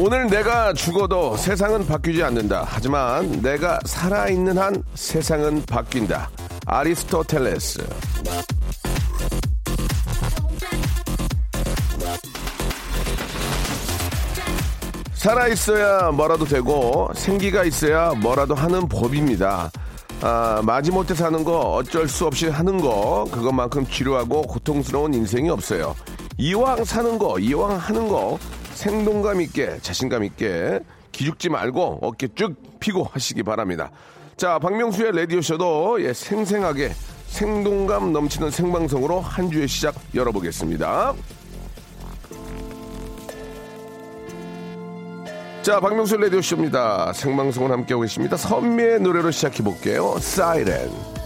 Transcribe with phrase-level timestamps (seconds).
[0.00, 2.62] 오늘 내가 죽어도 세상은 바뀌지 않는다.
[2.64, 6.30] 하지만 내가 살아있는 한 세상은 바뀐다.
[6.66, 7.84] 아리스토텔레스.
[15.14, 19.68] 살아있어야 뭐라도 되고 생기가 있어야 뭐라도 하는 법입니다.
[20.20, 25.96] 아, 마지못해 사는 거 어쩔 수 없이 하는 거 그것만큼 지루하고 고통스러운 인생이 없어요.
[26.36, 28.38] 이왕 사는 거 이왕 하는 거
[28.88, 30.80] 생동감 있게 자신감 있게
[31.12, 33.90] 기죽지 말고 어깨 쭉 피고 하시기 바랍니다.
[34.38, 36.92] 자, 박명수의 라디오쇼도 예, 생생하게
[37.26, 41.14] 생동감 넘치는 생방송으로 한 주의 시작 열어보겠습니다.
[45.60, 47.12] 자, 박명수 라디오쇼입니다.
[47.12, 48.38] 생방송을 함께하고 계십니다.
[48.38, 50.18] 선미의 노래로 시작해볼게요.
[50.18, 51.17] 사이렌.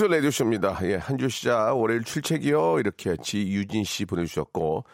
[0.00, 0.78] 박명수 라디오쇼입니다.
[0.84, 2.78] 예, 한 주 시작 월요일 출첵이요.
[2.80, 4.84] 이렇게 지유진 씨 보내주셨고,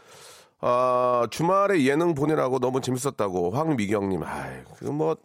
[0.61, 5.17] 아, 주말에 예능 보내라고 너무 재밌었다고 황미경님, 아이, 그 뭐,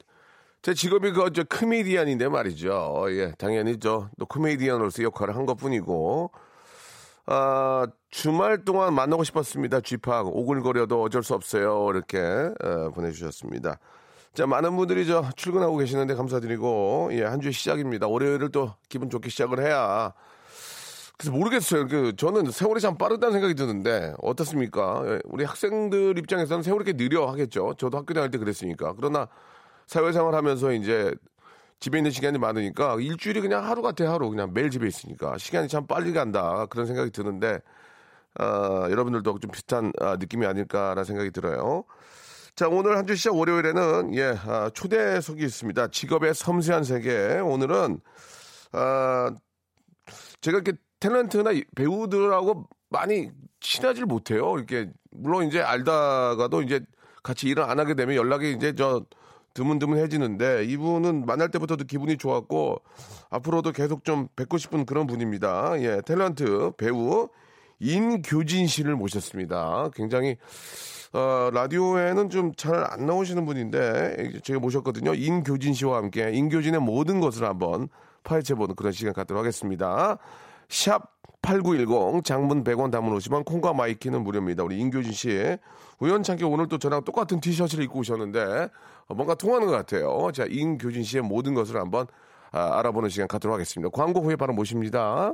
[0.61, 3.05] 제 직업이 그, 저, 코미디언인데 말이죠.
[3.09, 6.31] 예, 당연히 저, 또 코미디언으로서 역할을 한 것 뿐이고,
[7.25, 9.81] 아, 주말 동안 만나고 싶었습니다.
[9.81, 10.27] 쥐팍.
[10.27, 11.87] 오글거려도 어쩔 수 없어요.
[11.91, 13.79] 이렇게, 어, 보내주셨습니다.
[14.33, 18.07] 자, 많은 분들이 저 출근하고 계시는데 감사드리고, 예, 한 주의 시작입니다.
[18.07, 20.13] 월요일을 또 기분 좋게 시작을 해야.
[21.17, 21.87] 그래서 모르겠어요.
[21.89, 25.03] 그, 저는 세월이 참 빠르다는 생각이 드는데, 어떻습니까?
[25.05, 27.73] 예, 우리 학생들 입장에서는 세월이 꽤 느려 하겠죠.
[27.77, 28.93] 저도 학교 다닐 때 그랬으니까.
[28.95, 29.27] 그러나
[29.87, 31.13] 사회생활 하면서 이제
[31.81, 34.29] 집에 있는 시간이 많으니까 일주일이 그냥 하루 같아 하루.
[34.29, 35.37] 그냥 매일 집에 있으니까.
[35.37, 36.67] 시간이 참 빨리 간다.
[36.69, 37.59] 그런 생각이 드는데,
[38.35, 41.83] 아, 여러분들도 좀 비슷한 아, 느낌이 아닐까라는 생각이 들어요.
[42.55, 45.87] 자, 오늘 한 주 시작 월요일에는, 예, 아, 초대석이 있습니다.
[45.87, 47.39] 직업의 섬세한 세계.
[47.39, 47.99] 오늘은,
[48.73, 49.33] 아,
[50.41, 53.31] 제가 이렇게 탤런트나 이- 배우들하고 많이
[53.61, 54.55] 친하질 못해요.
[54.57, 56.81] 이렇게, 물론 이제 알다가도 이제
[57.23, 59.05] 같이 일을 안 하게 되면 연락이 이제 저
[59.53, 62.81] 드문드문해지는데 이분은 만날 때부터도 기분이 좋았고
[63.29, 65.79] 앞으로도 계속 좀 뵙고 싶은 그런 분입니다.
[65.81, 67.27] 예, 탤런트 배우
[67.79, 69.89] 인교진 씨를 모셨습니다.
[69.93, 70.37] 굉장히
[71.13, 75.13] 어, 라디오에는 좀 잘 안 나오시는 분인데 제가 모셨거든요.
[75.13, 77.89] 인교진 씨와 함께 인교진의 모든 것을 한번
[78.23, 80.17] 파헤쳐보는 그런 시간 갖도록 하겠습니다.
[80.69, 81.11] 샵
[81.41, 84.63] 8910 장문 100원 단문 50원이며 콩과 마이케이는 무료입니다.
[84.63, 85.57] 우리 인교진 씨
[85.99, 88.69] 우연찮게 오늘 또 저랑 똑같은 티셔츠를 입고 오셨는데
[89.07, 90.31] 어, 뭔가 통하는 것 같아요.
[90.33, 92.07] 자 인교진 씨의 모든 것을 한번
[92.51, 93.89] 아, 알아보는 시간 갖도록 하겠습니다.
[93.91, 95.33] 광고 후에 바로 모십니다.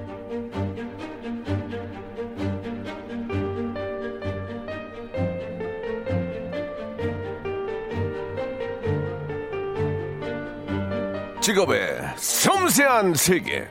[11.41, 13.67] 직업의 섬세한 세계.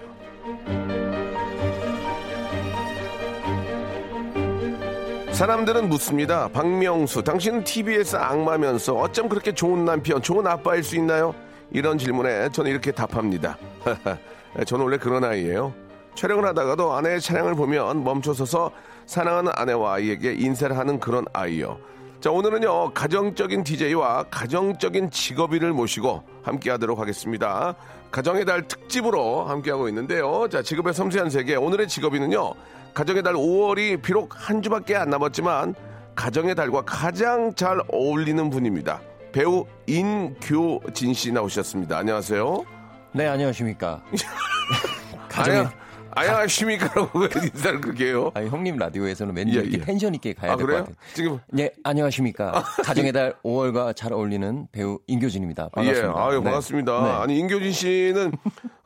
[5.31, 6.49] 사람들은 묻습니다.
[6.49, 11.33] 박명수, 당신은 TBS 악마면서 어쩜 그렇게 좋은 남편, 좋은 아빠일 수 있나요?
[11.71, 13.57] 이런 질문에 저는 이렇게 답합니다.
[14.67, 15.73] 저는 원래 그런 아이예요.
[16.17, 18.73] 촬영을 하다가도 아내의 차량을 보면 멈춰서서
[19.07, 21.79] 사랑하는 아내와 아이에게 인사를 하는 그런 아이요.
[22.21, 27.75] 자, 오늘은요, 가정적인 DJ와 가정적인 직업인을 모시고 함께 하도록 하겠습니다.
[28.11, 30.47] 가정의 달 특집으로 함께하고 있는데요.
[30.51, 31.57] 자, 직업의 섬세한 세계.
[31.57, 32.53] 오늘의 직업인은요,
[32.93, 35.75] 가정의 달 5월이 비록 한 주밖에 안 남았지만,
[36.15, 39.01] 가정의 달과 가장 잘 어울리는 분입니다.
[39.33, 41.97] 배우 인교진 씨 나오셨습니다.
[41.97, 42.65] 안녕하세요.
[43.13, 44.03] 네, 안녕하십니까.
[45.37, 45.73] 아야,
[46.13, 48.31] 안녕하십니까라고 왜 인사를 그렇게 해요?
[48.35, 49.85] 아니, 형님 라디오에서는 왠지 예, 이렇게 예.
[49.85, 50.85] 텐션 있게 가야 아, 될것 그래요?
[50.85, 50.97] 같아요.
[51.15, 52.65] 지금 네, 안녕하십니까.
[52.85, 55.71] 가정의 달 5월과 잘 어울리는 배우 임교진입니다.
[55.71, 56.15] 반갑습니다.
[56.19, 56.45] 예, 아유 네.
[56.45, 57.03] 반갑습니다.
[57.03, 57.11] 네.
[57.11, 58.33] 아니 임교진 씨는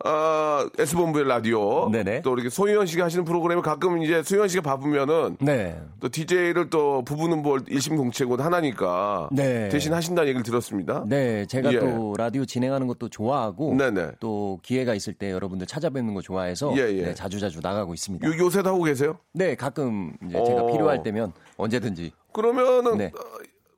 [0.07, 2.21] 아 S본부의 라디오 네네.
[2.23, 5.81] 또 이렇게 소희연 씨가 하시는 프로그램에 가끔 이제 소희연 씨가 바쁘면은 네.
[6.01, 9.71] 또 DJ를 또 부부는 뭘 일심동체고 하나니까 네.
[9.71, 11.05] 대신 하신다는 얘기를 들었습니다.
[11.07, 11.79] 네, 제가 예.
[11.79, 14.13] 또 라디오 진행하는 것도 좋아하고 네네.
[14.21, 17.14] 또 기회가 있을 때 여러분들 찾아뵙는 거 좋아해서 예, 예.
[17.15, 18.27] 네, 자주 자주 나가고 있습니다.
[18.27, 19.19] 요, 요새도 하고 계세요?
[19.33, 20.67] 네, 가끔 이제 제가 어.
[20.67, 23.13] 필요할 때면 언제든지 그러면은 네.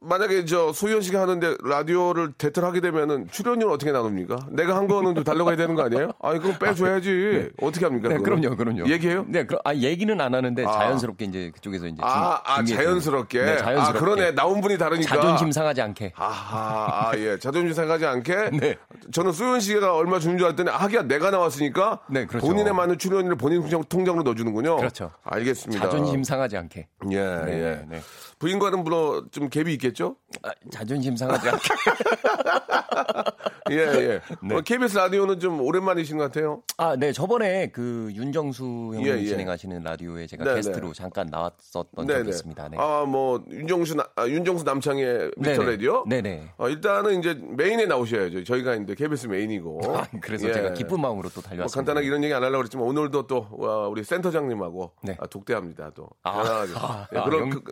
[0.01, 4.47] 어, 만약에 저 소희연 씨가 하는데 라디오를 대틀하게 되면은 출연료는 어떻게 나눕니까?
[4.51, 6.13] 내가 한 거는 좀 해야 되는 거 아니에요?
[6.23, 7.51] 아니 그럼 빼줘야지.
[7.61, 8.09] 어떻게 합니까?
[8.09, 8.19] 네?
[8.19, 8.89] 그럼요, 그럼요.
[8.89, 9.25] 얘기해요?
[9.29, 10.73] 네, 그럼 아 얘기는 안 하는데 아.
[10.73, 12.65] 자연스럽게 이제 그쪽에서 이제 아, 아.
[12.65, 13.39] 자연스럽게.
[13.43, 13.99] 네, 자연스럽게.
[13.99, 15.15] 아 그러네 나온 분이 다르니까.
[15.15, 16.13] 자존심 상하지 않게.
[16.17, 17.39] 아하, 아, 예.
[17.39, 18.51] 자존심 상하지 않게.
[18.61, 18.77] 네.
[19.13, 22.01] 저는 수현 씨가 얼마 주는 줄 알았더니, 하기야 내가 나왔으니까.
[22.11, 22.47] 네, 그렇죠.
[22.47, 24.77] 본인의 많은 출연료를 본인 통장- 통장으로 넣어주는군요.
[24.77, 25.11] 그렇죠.
[25.25, 25.83] 알겠습니다.
[25.85, 26.89] 자존심 상하지 않게.
[27.11, 27.85] 예, 네, 예.
[27.89, 28.01] 네.
[28.39, 30.17] 부인과는 물론 좀 갭이 있겠 죠?
[30.43, 31.61] 아, 자존심 상하지 않게.
[33.71, 34.21] 예, 예.
[34.43, 34.55] 네.
[34.55, 36.63] 어, KBS 라디오는 좀 오랜만이신 것 같아요.
[36.77, 37.13] 아, 네.
[37.13, 39.27] 저번에 그 윤정수 형님 예, 예.
[39.27, 40.93] 진행하시는 라디오에 제가 네, 게스트로 네.
[40.95, 42.19] 잠깐 나왔었던 네네.
[42.21, 42.69] 적이 있습니다.
[42.69, 42.77] 네.
[42.79, 45.71] 아, 뭐, 윤정수, 나- 아, 윤정수 남창의 미스터 네네.
[45.73, 46.05] 라디오?
[46.07, 46.49] 네 네.
[46.59, 48.45] 어, 일단은 이제 메인에 나오셔야죠.
[48.45, 49.81] 저희가 이제 KBS 메인이고.
[49.99, 50.53] 아, 그래서 예.
[50.53, 51.77] 제가 기쁜 마음으로 또뭐 달려왔습니다.
[51.77, 55.17] 간단하게 이런 얘기 안 하려고 그랬지만 오늘도 또 와, 우리 센터장님하고 네.
[55.21, 56.09] 아, 독대합니다 또.
[56.23, 56.65] 아.
[56.77, 57.63] 아, 예, 아, 그런 영- 그,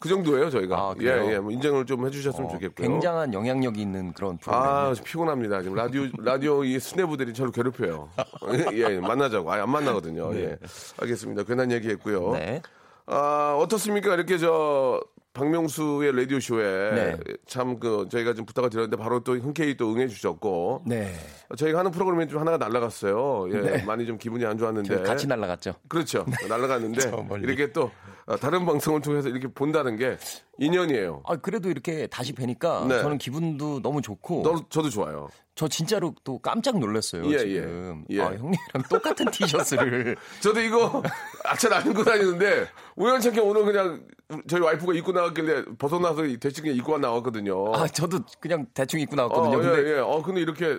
[0.00, 0.76] 그 정도예요 저희가.
[0.76, 1.34] 아, 예?
[1.34, 2.88] 예, 뭐 인정을 좀 해주셨으면 어, 좋겠고요.
[2.88, 4.62] 굉장한 영향력이 있는 그런 프로그램.
[4.64, 8.10] 아 피곤합니다 지금 라디오 라디오 이 수뇌부들이 저를 괴롭혀요.
[8.72, 9.50] 예, 예, 만나자고.
[9.50, 10.34] 아예 안 만나거든요.
[10.36, 10.58] 예,
[11.00, 11.44] 알겠습니다.
[11.44, 12.32] 괜한 얘기했고요.
[12.32, 12.60] 네.
[13.06, 14.14] 아 어떻습니까?
[14.14, 15.00] 이렇게 저
[15.32, 17.16] 박명수의 라디오 쇼에 네.
[17.46, 21.12] 참그 저희가 좀 부탁을 드렸는데 바로 또 흔쾌히 또 응해 주셨고 네.
[21.56, 23.48] 저희가 하는 프로그램이 좀 하나가 날라갔어요.
[23.52, 25.02] 예, 많이 좀 기분이 안 좋았는데.
[25.02, 25.74] 같이 날라갔죠.
[25.88, 26.24] 그렇죠.
[26.48, 27.44] 날아갔는데 저 멀리.
[27.44, 27.90] 이렇게 또
[28.26, 30.16] 어, 다른 방송을 통해서 이렇게 본다는 게
[30.58, 31.22] 인연이에요.
[31.26, 33.02] 아, 그래도 이렇게 다시 뵈니까 네.
[33.02, 35.28] 저는 기분도 너무 좋고 너, 저도 좋아요.
[35.54, 37.30] 저 진짜로 또 깜짝 놀랐어요.
[37.30, 38.04] 예, 지금.
[38.10, 38.16] 예.
[38.16, 38.20] 예.
[38.20, 41.02] 아, 형님이랑 똑같은 티셔츠를 저도 이거
[41.44, 42.66] 아차 안 입고 다니는데
[42.96, 44.02] 우연찮게 오늘 그냥
[44.48, 47.74] 저희 와이프가 입고 나왔길래 벗어나서 대충 그냥 입고 나왔거든요.
[47.74, 49.58] 아, 저도 그냥 대충 입고 어, 나왔거든요.
[49.60, 49.98] 근데 예, 예.
[50.00, 50.78] 어, 근데 이렇게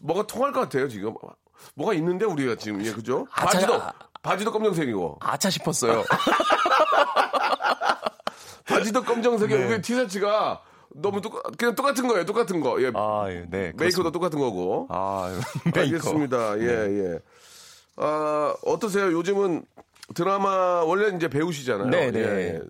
[0.00, 1.14] 뭐가 통할 것 같아요, 지금.
[1.74, 2.84] 뭐가 있는데, 우리가 지금.
[2.84, 3.26] 예, 그죠?
[3.32, 5.18] 아, 바지도, 자- 바지도 검정색이고.
[5.20, 6.04] 아차 싶었어요.
[8.66, 9.80] 바지도 검정색에 네.
[9.80, 10.62] 티셔츠가
[10.94, 12.80] 너무 똑 그냥 똑같은 거예요, 똑같은 거.
[12.82, 12.90] 예.
[12.94, 13.72] 아, 예, 네.
[13.76, 14.86] 메이커도 똑같은 거고.
[14.90, 15.30] 아,
[15.74, 15.80] 메이커.
[15.80, 16.58] 알겠습니다.
[16.60, 16.98] 예, 네.
[17.12, 17.18] 예.
[17.96, 19.12] 아, 어떠세요?
[19.12, 19.64] 요즘은
[20.14, 21.88] 드라마, 원래 이제 배우시잖아요.
[21.90, 22.20] 네, 네.
[22.20, 22.24] 예,
[22.54, 22.60] 예.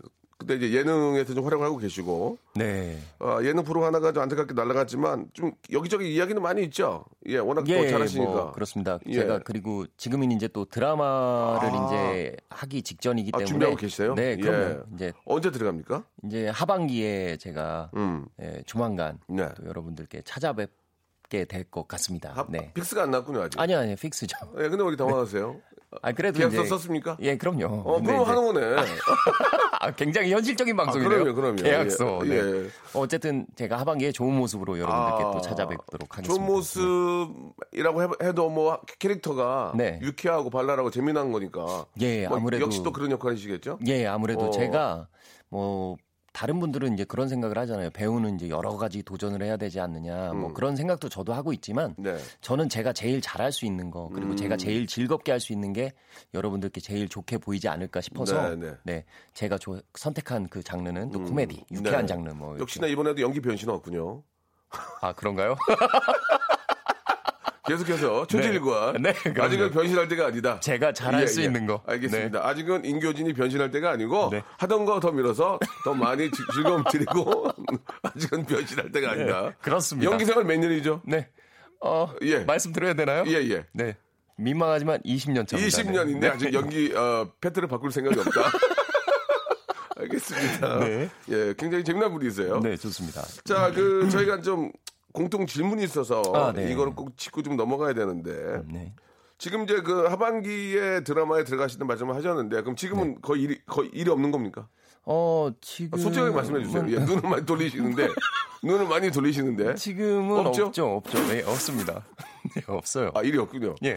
[0.46, 2.37] 근데 이제 예능에서 좀 활약을 하고 계시고.
[2.55, 2.99] 네.
[3.19, 7.05] 아, 예능 프로 하나가 좀 안타깝게 날아갔지만 좀 여기저기 이야기는 많이 있죠.
[7.26, 8.31] 예, 워낙 또 잘하시니까.
[8.31, 8.99] 뭐 그렇습니다.
[9.06, 9.14] 예.
[9.14, 11.87] 제가 그리고 지금은 이제 또 드라마를 아.
[11.87, 14.14] 이제 하기 직전이기 아, 때문에 준비하고 계세요?
[14.14, 14.62] 네, 그럼요.
[14.64, 14.81] 예.
[14.94, 16.05] 이제 언제 들어갑니까?
[16.25, 18.26] 이제 하반기에 제가 음.
[18.43, 19.49] 예, 조만간 네.
[19.56, 22.32] 또 여러분들께 찾아뵙게 될것 같습니다.
[22.35, 22.70] 하- 네.
[22.75, 23.58] fix가 안 났군요, 아직.
[23.58, 24.37] 아니요, 아니요, fix죠.
[24.58, 25.56] 예, 근데 우리 당황하세요.
[26.02, 27.17] 아, 그래도 계약서 이제 썼습니까?
[27.20, 27.67] 예, 그럼요.
[27.67, 28.77] 어, 그럼 이제- 하는 거네.
[29.81, 31.10] 아, 굉장히 현실적인 방송이네요.
[31.24, 31.56] 그럼요, 그럼요.
[31.56, 32.20] 계약서.
[32.27, 32.65] 예, 네.
[32.65, 32.69] 예.
[32.94, 36.34] 어쨌든 제가 하반기에 좋은 모습으로 여러분들께 아, 또 찾아뵙도록 하겠습니다.
[36.34, 39.98] 좋은 모습이라고 해- 해도 뭐 캐릭터가 네.
[40.03, 41.86] 유쾌하고 발랄하고 재미난 거니까.
[42.01, 43.79] 예, 뭐 아무래도 역시 또 그런 역할이시겠죠?
[43.86, 44.51] 예, 아무래도 어.
[44.51, 45.08] 제가
[45.51, 45.96] 뭐
[46.34, 47.91] 다른 분들은 이제 그런 생각을 하잖아요.
[47.91, 50.32] 배우는 이제 여러 가지 도전을 해야 되지 않느냐.
[50.32, 52.03] 뭐 그런 생각도 저도 하고 있지만 음.
[52.03, 52.19] 네.
[52.41, 54.36] 저는 제가 제일 잘할 수 있는 거 그리고 음.
[54.36, 55.93] 제가 제일 즐겁게 할 수 있는 게
[56.34, 58.74] 여러분들께 제일 좋게 보이지 않을까 싶어서 네, 네.
[58.82, 62.06] 네, 제가 조- 선택한 그 장르는 또 코미디, 유쾌한 네.
[62.06, 64.22] 장르 뭐 역시나 이번에도 연기 변신 없군요.
[65.03, 65.55] 아 그런가요?
[67.67, 69.01] 계속해서 초질관.
[69.03, 69.43] 네, 그럼요.
[69.43, 70.61] 아직은 변신할 때가 아니다.
[70.61, 71.44] 제가 잘할 예, 수 예.
[71.47, 71.83] 있는 거.
[71.87, 72.47] 알겠습니다.
[72.47, 74.43] 아직은 인교진이 변신할 때가 아니고 네.
[74.59, 77.47] 하던 거 더 밀어서 더 많이 지- 즐거움 드리고
[78.03, 79.53] 아직은 변신할 때가 아니다.
[79.63, 80.11] 그렇습니다.
[80.11, 81.01] 연기 생활 몇 년이죠?
[81.05, 81.29] 네.
[81.81, 82.39] 어, 예.
[82.41, 83.25] 말씀드려야 되나요?
[83.27, 83.65] 예, 예.
[83.73, 83.97] 네.
[84.37, 85.79] 민망하지만 20년 차입니다.
[85.79, 86.29] 20년인데 네.
[86.29, 88.41] 아직 연기 어, 패트를 바꿀 생각이 없다.
[89.97, 90.79] 알겠습니다.
[90.81, 91.09] 네.
[91.31, 92.61] 예, 굉장히 재미난 분이세요.
[92.61, 93.23] 네, 좋습니다.
[93.44, 94.73] 자, 그 저희가 좀
[95.15, 96.71] 공통 질문이 있어서 아, 네.
[96.71, 98.93] 이거를 꼭 짚고 좀 넘어가야 되는데 네.
[99.39, 104.33] 지금 이제 그 하반기에 드라마에 들어가시는 말씀을 하셨는데 그럼 지금은 거의 일이 거의 일이 없는
[104.33, 104.69] 겁니까?
[105.05, 106.85] 어, 지금 아, 솔직하게 말씀해 주세요.
[106.89, 108.09] 예, 눈을 많이 돌리시는데
[108.65, 110.67] 눈을 많이 돌리시는데 지금은 없죠?
[110.67, 110.97] 없죠?
[110.97, 111.19] 없죠.
[111.29, 112.05] 네, 없습니다.
[112.56, 113.11] 네, 없어요.
[113.15, 113.77] 아 일이 없군요.
[113.85, 113.97] 예.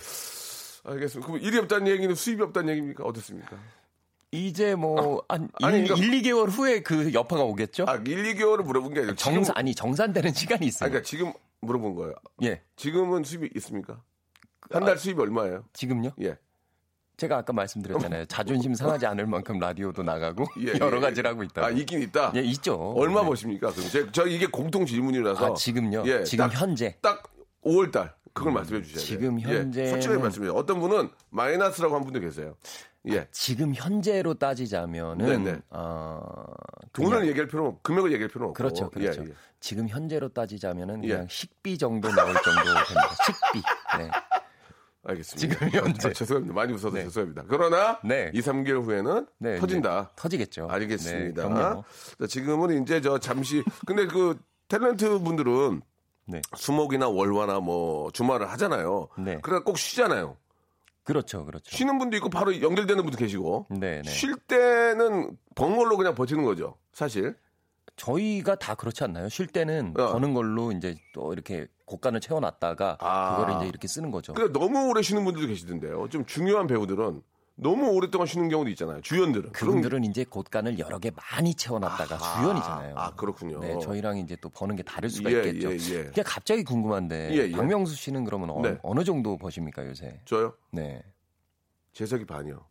[0.84, 1.28] 알겠습니다.
[1.28, 3.04] 그럼 일이 없다는 얘기는 수입이 없다는 얘기입니까?
[3.04, 3.58] 어떻습니까?
[4.32, 7.86] 이제 뭐, 한 아니, 1, 그러니까- 1, 2개월 후에 그 여파가 오겠죠?
[7.88, 8.02] 아 1,
[8.36, 10.90] 2개월을 물어본 게 아니라 지금- 정산, 아니, 정산되는 시간이 아, 있어요.
[10.90, 11.32] 그러니까 지금
[11.62, 12.14] 물어본 거예요.
[12.44, 12.62] 예.
[12.76, 14.02] 지금은 수입이 있습니까?
[14.70, 15.64] 한달 수입이 얼마예요?
[15.72, 16.12] 지금요?
[16.22, 16.38] 예.
[17.16, 18.26] 제가 아까 말씀드렸잖아요.
[18.68, 21.02] 자존심 상하지 않을 만큼 라디오도 나가고 예, 여러 예.
[21.02, 21.66] 가지를 하고 있다고.
[21.66, 22.34] 아, 있긴 있다.
[22.36, 22.76] 예, 있죠.
[22.98, 23.28] 얼마 네.
[23.28, 23.72] 버십니까?
[23.72, 25.46] 그럼 제, 저 이게 공통 질문이라서.
[25.46, 26.04] 아, 지금요?
[26.06, 26.98] 예, 지금 딱- 현재?
[27.02, 27.24] 딱
[27.64, 28.14] 5월 달.
[28.38, 29.06] 그걸 말씀해 주셔야 돼요.
[29.06, 30.54] 지금 예, 현재는- 솔직하게 말씀해 주세요.
[30.54, 32.56] 어떤 분은 마이너스라고 한 분도 계세요.
[33.10, 33.28] 예.
[33.32, 35.60] 지금 현재로 따지자면은 네네.
[35.70, 36.22] 어,
[36.94, 38.54] 돈을 얘기할 필요는 없- 금액을 얘기할 필요는 없고.
[38.54, 39.22] 그렇죠, 그렇죠.
[39.24, 39.34] 예, 예.
[39.60, 41.08] 지금 현재로 따지자면은 예.
[41.10, 42.84] 그냥 식비 정도 나올 정도 됩니다.
[43.26, 43.62] 식비.
[43.98, 44.10] 네.
[45.04, 45.60] 알겠습니다.
[45.60, 46.10] 지금 현재.
[46.10, 46.54] 아, 죄송합니다.
[46.54, 47.04] 많이 웃어서 네.
[47.04, 47.46] 죄송합니다.
[47.48, 48.30] 그러나 네.
[48.34, 50.02] 2, 3개월 후에는 네, 터진다.
[50.02, 50.68] 이제 터지겠죠.
[50.70, 51.48] 알겠습니다.
[51.48, 51.82] 네.
[52.20, 55.82] 자, 지금은 이제 저 잠시 근데 그 탤런트 분들은
[56.28, 56.42] 네.
[56.56, 59.08] 수목이나 월화나 뭐 주말을 하잖아요.
[59.18, 59.40] 네.
[59.42, 60.38] 그러니까 꼭 쉬잖아요.
[61.04, 61.74] 그렇죠, 그렇죠.
[61.74, 64.10] 쉬는 분도 있고 바로 연결되는 분도 계시고 네, 네.
[64.10, 66.76] 쉴 때는 번 걸로 그냥 버티는 거죠.
[66.92, 67.36] 사실.
[67.96, 69.28] 저희가 다 그렇지 않나요?
[69.30, 70.12] 쉴 때는 어.
[70.12, 73.38] 버는 걸로 이제 또 이렇게 곡간을 채워놨다가 아.
[73.38, 74.34] 그거를 이제 이렇게 쓰는 거죠.
[74.34, 76.10] 근데 너무 오래 쉬는 분들도 계시던데요.
[76.10, 77.22] 좀 중요한 배우들은
[77.60, 79.02] 너무 오랫동안 쉬는 경우도 있잖아요.
[79.02, 79.52] 주연들은.
[79.52, 82.96] 그분들은 이제 곡간을 여러 개 많이 채워놨다가 주연이잖아요.
[82.96, 83.60] 아, 그렇군요.
[83.60, 85.72] 네, 저희랑 이제 또 버는 게 다를 수가 예, 있겠죠.
[85.72, 86.04] 예, 예.
[86.06, 87.52] 그냥 갑자기 궁금한데 예, 예.
[87.52, 88.78] 박명수 씨는 그러면 어, 네.
[88.84, 90.22] 어느 정도 버십니까 요새?
[90.26, 90.54] 저요?
[90.72, 91.02] 네.
[91.94, 92.64] 재석이 반이요.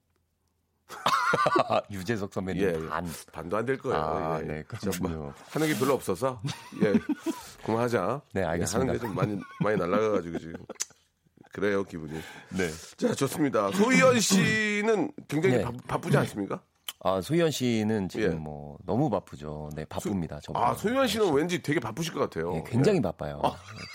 [1.68, 2.88] 아, 유재석 선배님 예, 예.
[2.88, 3.04] 반.
[3.32, 3.98] 반도 안 될 거예요.
[3.98, 4.44] 아, 예.
[4.46, 5.16] 네, 저 그렇군요.
[5.18, 6.40] 뭐 하는 게 별로 없어서
[6.84, 6.92] 예
[7.66, 8.22] 그만하자.
[8.32, 8.94] 네, 알겠습니다.
[8.94, 10.54] 예, 하는 게 좀 많이 많이 날라가가지고 지금
[11.56, 12.12] 그래요 기분이.
[12.50, 12.68] 네.
[12.98, 13.70] 자 좋습니다.
[13.70, 15.62] 소희연 씨는 굉장히 네.
[15.62, 16.60] 바, 바쁘지 않습니까?
[17.00, 18.34] 아, 소희연 씨는 지금 예.
[18.34, 19.70] 뭐 너무 바쁘죠.
[19.74, 20.38] 네, 바쁩니다.
[20.42, 20.68] 저보다.
[20.68, 22.56] 아 소희연 씨는 왠지 되게 바쁘실 것 같아요.
[22.56, 23.40] 예, 굉장히 바빠요.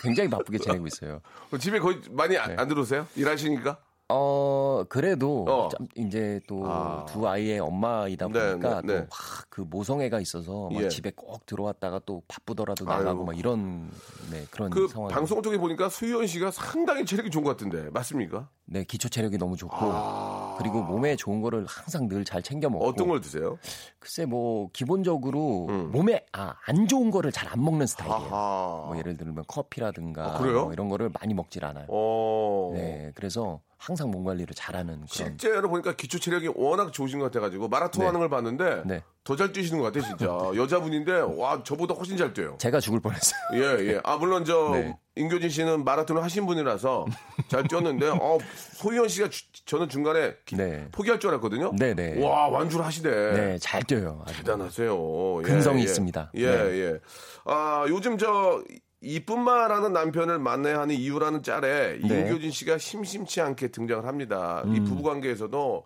[0.02, 1.20] 굉장히 바쁘게 지내고 있어요.
[1.52, 1.58] 예.
[1.58, 2.40] 집에 거의 많이 네.
[2.40, 3.06] 안, 안 들어오세요?
[3.14, 3.78] 일하시니까?
[4.12, 5.68] 어, 그래도 어.
[5.68, 7.04] 참 이제 또 아.
[7.08, 9.06] 두 아이의 엄마이다 네, 보니까 네, 네.
[9.08, 10.88] 또막그 모성애가 있어서 막 예.
[10.88, 12.98] 집에 꼭 들어왔다가 또 바쁘더라도 아유.
[12.98, 13.90] 나가고 막 이런
[14.30, 15.08] 네, 그런 그 상황.
[15.10, 18.48] 방송 쪽에 보니까 소희연 씨가 상당히 체력이 좋은 것 같은데 맞습니까?
[18.64, 20.54] 네, 기초 체력이 너무 좋고 아.
[20.58, 23.58] 그리고 몸에 좋은 거를 항상 늘 잘 챙겨 먹고 어떤 걸 드세요?
[23.98, 25.90] 글쎄 뭐 기본적으로 음.
[25.90, 28.30] 몸에 아, 안 좋은 거를 잘 안 먹는 스타일이에요.
[28.32, 28.84] 아하.
[28.86, 30.64] 뭐 예를 들면 커피라든가 아, 그래요?
[30.64, 31.84] 뭐 이런 거를 많이 먹질 않아요.
[31.88, 32.70] 어.
[32.74, 37.66] 네, 그래서 항상 몸 관리를 잘하는 그런 실제로 보니까 기초 체력이 워낙 좋으신 것 같아가지고
[37.66, 38.06] 마라톤 네.
[38.06, 39.02] 하는 걸 봤는데 네.
[39.24, 40.26] 더잘 뛰시는 것 같아요, 진짜.
[40.54, 42.56] 여자분인데 와 저보다 훨씬 잘 뛰어요.
[42.60, 43.40] 제가 죽을 뻔했어요.
[43.54, 44.00] 예, 예.
[44.04, 44.96] 아 물론 저 네.
[45.16, 47.06] 임교진 씨는 마라톤을 하신 분이라서
[47.48, 48.38] 잘 뛰었는데 어
[48.74, 50.86] 소희연 씨가 주- 저는 중간에 기- 네.
[50.92, 51.72] 포기할 줄 알았거든요.
[51.76, 52.24] 네, 네.
[52.24, 53.10] 와 완주를 하시네.
[53.10, 54.22] 네, 잘 뛰어요.
[54.24, 54.36] 아주.
[54.38, 55.38] 대단하세요.
[55.40, 55.84] 예, 근성이 예.
[55.84, 56.30] 있습니다.
[56.34, 56.78] 예, 네.
[56.82, 56.98] 예.
[57.46, 58.62] 아, 요즘 저
[59.02, 62.20] 이쁜마라는 남편을 만나야 하는 이유라는 짤에 네.
[62.20, 64.62] 임교진 씨가 심심치 않게 등장을 합니다.
[64.64, 64.76] 음.
[64.76, 65.84] 이 부부 관계에서도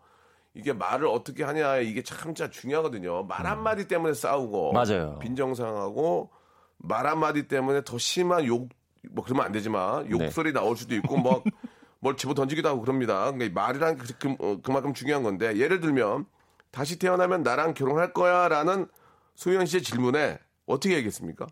[0.55, 3.25] 이게 말을 어떻게 하냐 이게 참 진짜 중요하거든요.
[3.25, 4.75] 말 한마디 때문에 싸우고 음.
[4.75, 5.19] 맞아요.
[5.21, 6.31] 빈정상하고
[6.79, 8.69] 말 한마디 때문에 더 심한 욕
[9.11, 10.11] 뭐 그러면 안 되지만 네.
[10.11, 11.43] 욕설이 나올 수도 있고 뭐
[11.99, 13.33] 뭘 집어 던지기도 하고 그럽니다.
[13.33, 16.27] 그러니까 이 말이란 그, 그, 어, 그만큼 중요한 건데 예를 들면
[16.71, 18.87] 다시 태어나면 나랑 결혼할 거야라는
[19.35, 21.47] 소연 씨의 질문에 어떻게 얘기했습니까?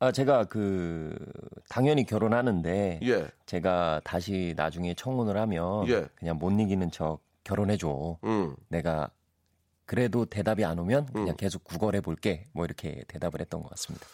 [0.00, 1.16] 아, 제가 그
[1.68, 3.26] 당연히 결혼하는데 예.
[3.46, 6.06] 제가 다시 나중에 청혼을 하면 예.
[6.14, 8.16] 그냥 못 이기는 척 결혼해 줘.
[8.24, 8.54] 음.
[8.68, 9.10] 내가
[9.86, 12.46] 그래도 대답이 안 오면 그냥 계속 구걸해 볼게.
[12.52, 14.06] 뭐 이렇게 대답을 했던 것 같습니다.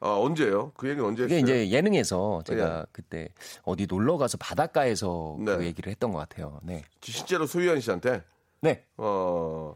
[0.00, 0.72] 아, 언제요?
[0.74, 1.54] 그 얘기는 언제 이게 했어요?
[1.54, 2.84] 이제 예능에서 제가 예.
[2.92, 3.28] 그때
[3.64, 5.56] 어디 놀러 가서 바닷가에서 네.
[5.56, 6.60] 그 얘기를 했던 것 같아요.
[6.62, 6.82] 네.
[7.00, 8.22] 실제로 소유연 씨한테
[8.60, 8.84] 네.
[8.96, 9.74] 어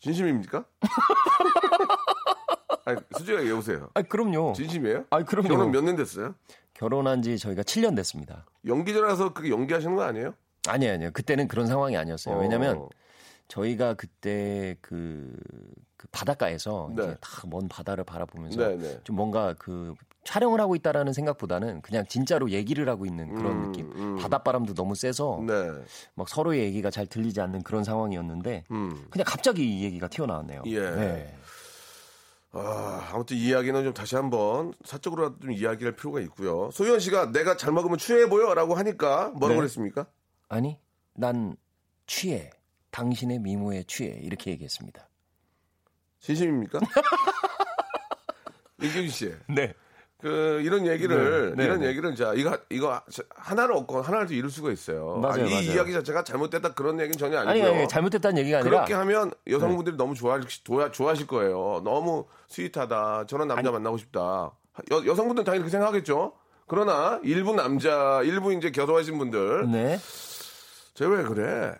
[0.00, 0.64] 진심입니까?
[2.90, 3.88] 아니, 솔직하게 얘기해보세요.
[3.94, 4.52] 아, 그럼요.
[4.54, 5.04] 진심이에요?
[5.10, 5.48] 아, 그럼요.
[5.48, 6.34] 결혼 몇 년 됐어요?
[6.74, 8.46] 결혼한 지 저희가 7년 됐습니다.
[8.66, 10.34] 연기자라서 그게 연기하시는 거 아니에요?
[10.68, 11.10] 아니에요, 아니에요.
[11.12, 12.38] 그때는 그런 상황이 아니었어요.
[12.38, 12.88] 왜냐면 어.
[13.48, 15.34] 저희가 그때 그,
[15.96, 17.02] 그 바닷가에서 네.
[17.02, 19.00] 이제 다 먼 바다를 바라보면서 네, 네.
[19.04, 19.94] 좀 뭔가 그
[20.24, 23.90] 촬영을 하고 있다라는 생각보다는 그냥 진짜로 얘기를 하고 있는 그런 음, 느낌.
[23.96, 24.16] 음.
[24.16, 25.54] 바닷바람도 너무 세서 네.
[26.14, 29.06] 막 서로의 얘기가 잘 들리지 않는 그런 상황이었는데 음.
[29.10, 30.62] 그냥 갑자기 이 얘기가 튀어나왔네요.
[30.66, 31.34] 예.
[32.52, 32.60] 네.
[32.60, 36.70] 아, 아무튼 이 이야기는 좀 다시 한번 사적으로라도 좀 이야기할 필요가 있고요.
[36.72, 39.56] 소연 씨가 내가 잘 먹으면 취해 보여라고 하니까 뭐라고 네.
[39.56, 40.06] 그랬습니까?
[40.48, 40.78] 아니,
[41.14, 41.56] 난
[42.06, 42.50] 취해.
[42.90, 44.18] 당신의 미모에 취해.
[44.20, 45.08] 이렇게 얘기했습니다.
[46.18, 46.80] 진심입니까?
[48.82, 49.34] 이규진 씨.
[49.48, 49.74] 네.
[50.20, 51.88] 그 이런 얘기를 네, 네, 이런 네.
[51.88, 53.00] 얘기를 자 이거 이거
[53.34, 55.16] 하나를 얻고 하나를 또 잃을 수가 있어요.
[55.16, 55.62] 맞아요, 아, 이 맞아요.
[55.62, 57.80] 이야기 자체가 잘못됐다 그런 얘기는 전혀 아니, 아니고요.
[57.80, 61.80] 아니, 잘못됐다는 얘기가 아니라 그렇게 하면 여성분들이 너무 좋아할 좋아, 좋아하실 거예요.
[61.84, 63.26] 너무 스윗하다.
[63.26, 64.52] 저런 남자 만나고 싶다.
[64.92, 66.32] 여, 여성분들은 당연히 그렇게 생각하겠죠.
[66.66, 69.98] 그러나 일부 남자, 일부 이제 결혼하신 분들, 네.
[70.94, 71.74] 쟤왜 그래?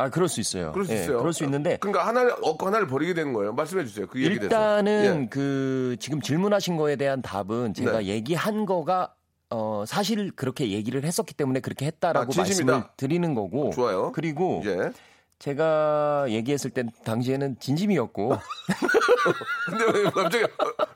[0.00, 0.70] 아, 그럴 수 있어요.
[0.72, 1.18] 그럴 수 예, 있어요.
[1.18, 3.52] 그럴 수 있는데 그러니까 하나를 얻고 하나를 버리게 되는 거예요.
[3.52, 4.06] 말씀해 주세요.
[4.06, 4.44] 그 얘기 대해서.
[4.44, 5.28] 일단은 예.
[5.28, 8.06] 그 지금 질문하신 거에 대한 답은 제가 네.
[8.06, 9.12] 얘기한 거가
[9.50, 12.36] 어, 사실 그렇게 얘기를 했었기 때문에 그렇게 했다라고 아.
[12.36, 13.70] 말씀을 드리는 거고.
[13.70, 14.12] 좋아요.
[14.12, 14.92] 그리고 예.
[15.38, 18.32] 제가 얘기했을 땐 당시에는 진심이었고.
[19.66, 20.44] 근데 왜 갑자기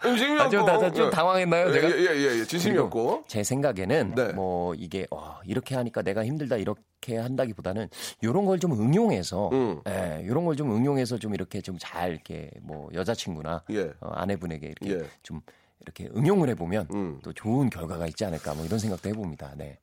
[0.02, 1.90] 진심이었고 아, 좀, 다- 좀 당황했나요, 제가?
[1.90, 4.32] 예예예 예, 진심이었고 제 생각에는 네.
[4.32, 7.88] 뭐 이게 어, 이렇게 하니까 내가 힘들다 이렇게 한다기보다는
[8.20, 9.80] 이런 걸 좀 응용해서 음.
[9.88, 13.92] 예, 이런 걸 좀 응용해서 좀 이렇게 좀 잘 이렇게 뭐 여자친구나 예.
[14.00, 15.08] 어, 아내분에게 이렇게 예.
[15.22, 15.40] 좀
[15.80, 17.20] 이렇게 응용을 해보면 음.
[17.22, 19.52] 또 좋은 결과가 있지 않을까 뭐 이런 생각도 해봅니다.
[19.56, 19.78] 네.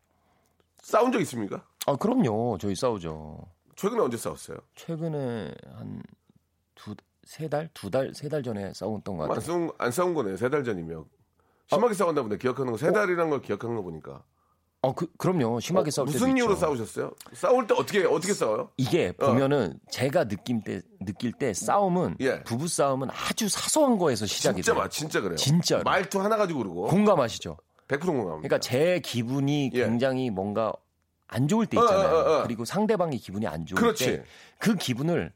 [0.82, 1.64] 싸운 적 있습니까?
[1.86, 2.58] 아 그럼요.
[2.60, 3.40] 저희 싸우죠.
[3.80, 4.58] 최근에 언제 싸웠어요?
[4.76, 6.04] 최근에 한
[6.76, 6.96] 두
[7.26, 9.46] 세 달, 두 달, 세 달 전에 싸웠던 것안 같아요.
[9.46, 11.06] 싸운 안 싸운 거네 세달 전이면
[11.68, 14.24] 심하게 싸웠나 보네 기억하는 거 세 달이란 걸 기억하는 거 보니까
[14.82, 15.60] 어, 그, 그럼요.
[15.60, 16.62] 심하게 어, 싸울 때도 무슨 이유로 있죠.
[16.62, 17.12] 싸우셨어요?
[17.34, 18.72] 싸울 때 어떻게 어떻게 싸워요?
[18.78, 22.42] 이게 보면은 제가 느낌 때 느낄 때 싸움은 예.
[22.44, 24.82] 부부 싸움은 아주 사소한 거에서 시작이 진짜 돼요.
[24.82, 25.36] 맞 진짜 그래요.
[25.36, 25.84] 진짜로.
[25.84, 27.58] 말투 하나 가지고 그러고 공감하시죠?
[27.90, 28.36] 100% 공감합니다.
[28.48, 29.84] 그러니까 제 기분이 예.
[29.84, 30.74] 굉장히 뭔가
[31.32, 32.08] 안 좋을 때 어, 있잖아요.
[32.10, 32.44] 어, 어, 어.
[32.44, 34.24] 그리고 상대방의 기분이 안 좋을 그렇지.
[34.60, 35.32] 때그 기분을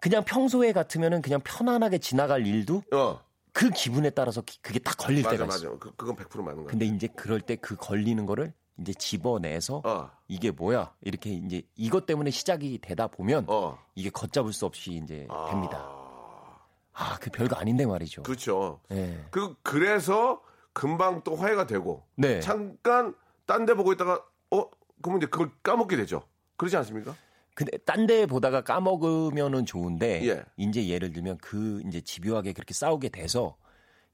[0.00, 5.30] 그냥 평소에 같으면은 그냥 편안하게 지나갈 일도 어그 기분에 따라서 기- 그게 딱 걸릴 맞아
[5.32, 5.78] 때가 맞아 있어요.
[5.78, 6.66] 그, 그건 100% 맞는 거야.
[6.70, 12.06] 근데 이제 그럴 때 그 걸리는 거를 이제 집어내서 어 이게 뭐야 이렇게 이제 이것
[12.06, 13.78] 때문에 시작이 되다 보면 어.
[13.94, 15.88] 이게 걷잡을 수 없이 이제 아, 됩니다.
[16.94, 18.22] 아, 그 별거 아닌데 말이죠.
[18.22, 18.80] 그렇죠.
[18.90, 19.24] 예.
[19.30, 20.40] 그 그래서
[20.72, 22.40] 금방 또 화해가 되고 네.
[22.40, 23.14] 잠깐
[23.46, 24.64] 딴 데 보고 있다가 어
[25.02, 26.22] 그러면 이제 그걸 까먹게 되죠.
[26.56, 27.14] 그러지 않습니까?
[27.54, 30.42] 근데 딴 데 보다가 까먹으면은 좋은데 예.
[30.56, 33.56] 이제 예를 들면 그 이제 집요하게 그렇게 싸우게 돼서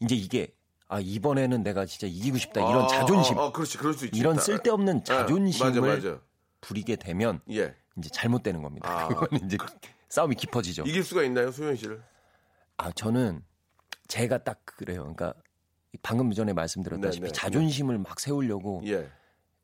[0.00, 0.52] 이제 이게
[0.88, 4.18] 아 이번에는 내가 진짜 이기고 싶다 이런 아, 자존심 아, 아, 그렇지 그럴 수 있지.
[4.18, 6.20] 이런 다- 쓸데없는 예, 자존심을 맞아 맞아.
[6.62, 7.74] 부리게 되면 예.
[7.96, 8.88] 이제 잘못되는 겁니다.
[9.04, 9.06] 아.
[9.08, 9.56] 그거는 이제
[10.08, 10.82] 싸움이 깊어지죠.
[10.84, 12.02] 이길 수가 있나요, 소연 씨를?
[12.78, 13.44] 아 저는
[14.08, 15.00] 제가 딱 그래요.
[15.02, 15.34] 그러니까
[16.02, 19.08] 방금 전에 말씀드렸다시피 네, 네, 자존심을 막 세우려고 예.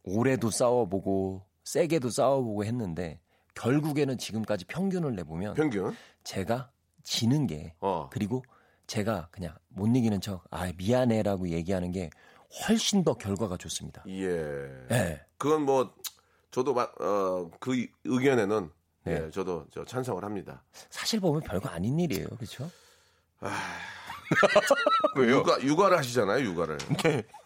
[0.05, 3.21] 오래도 싸워보고 세게도 싸워보고 했는데
[3.55, 5.95] 결국에는 지금까지 평균을 내보면 평균.
[6.25, 6.71] 제가
[7.03, 8.09] 지는 게 어.
[8.13, 8.43] 그리고
[8.87, 12.11] 제가 그냥 못 이기는 척 아 미안해라고 얘기하는 게
[12.69, 14.05] 훨씬 더 결과가 좋습니다.
[14.09, 14.87] 예.
[14.91, 15.21] 예.
[15.39, 15.95] 그건 뭐
[16.51, 18.71] 저도 어그 의견에는
[19.05, 19.25] 네.
[19.25, 20.63] 예, 저도 저 찬성을 합니다.
[20.91, 22.71] 사실 보면 별거 아닌 일이에요, 그렇죠?
[25.19, 26.79] 육아 육아를 하시잖아요, 육아를.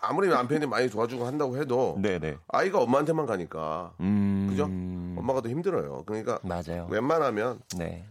[0.01, 2.38] 아무리 남편이 많이 도와주고 한다고 해도 네네.
[2.49, 4.47] 아이가 엄마한테만 가니까 음.
[4.51, 4.64] 그죠?
[4.64, 6.05] 엄마가 더 힘들어요.
[6.07, 6.87] 그러니까 맞아요.
[6.91, 8.05] 웬만하면 네.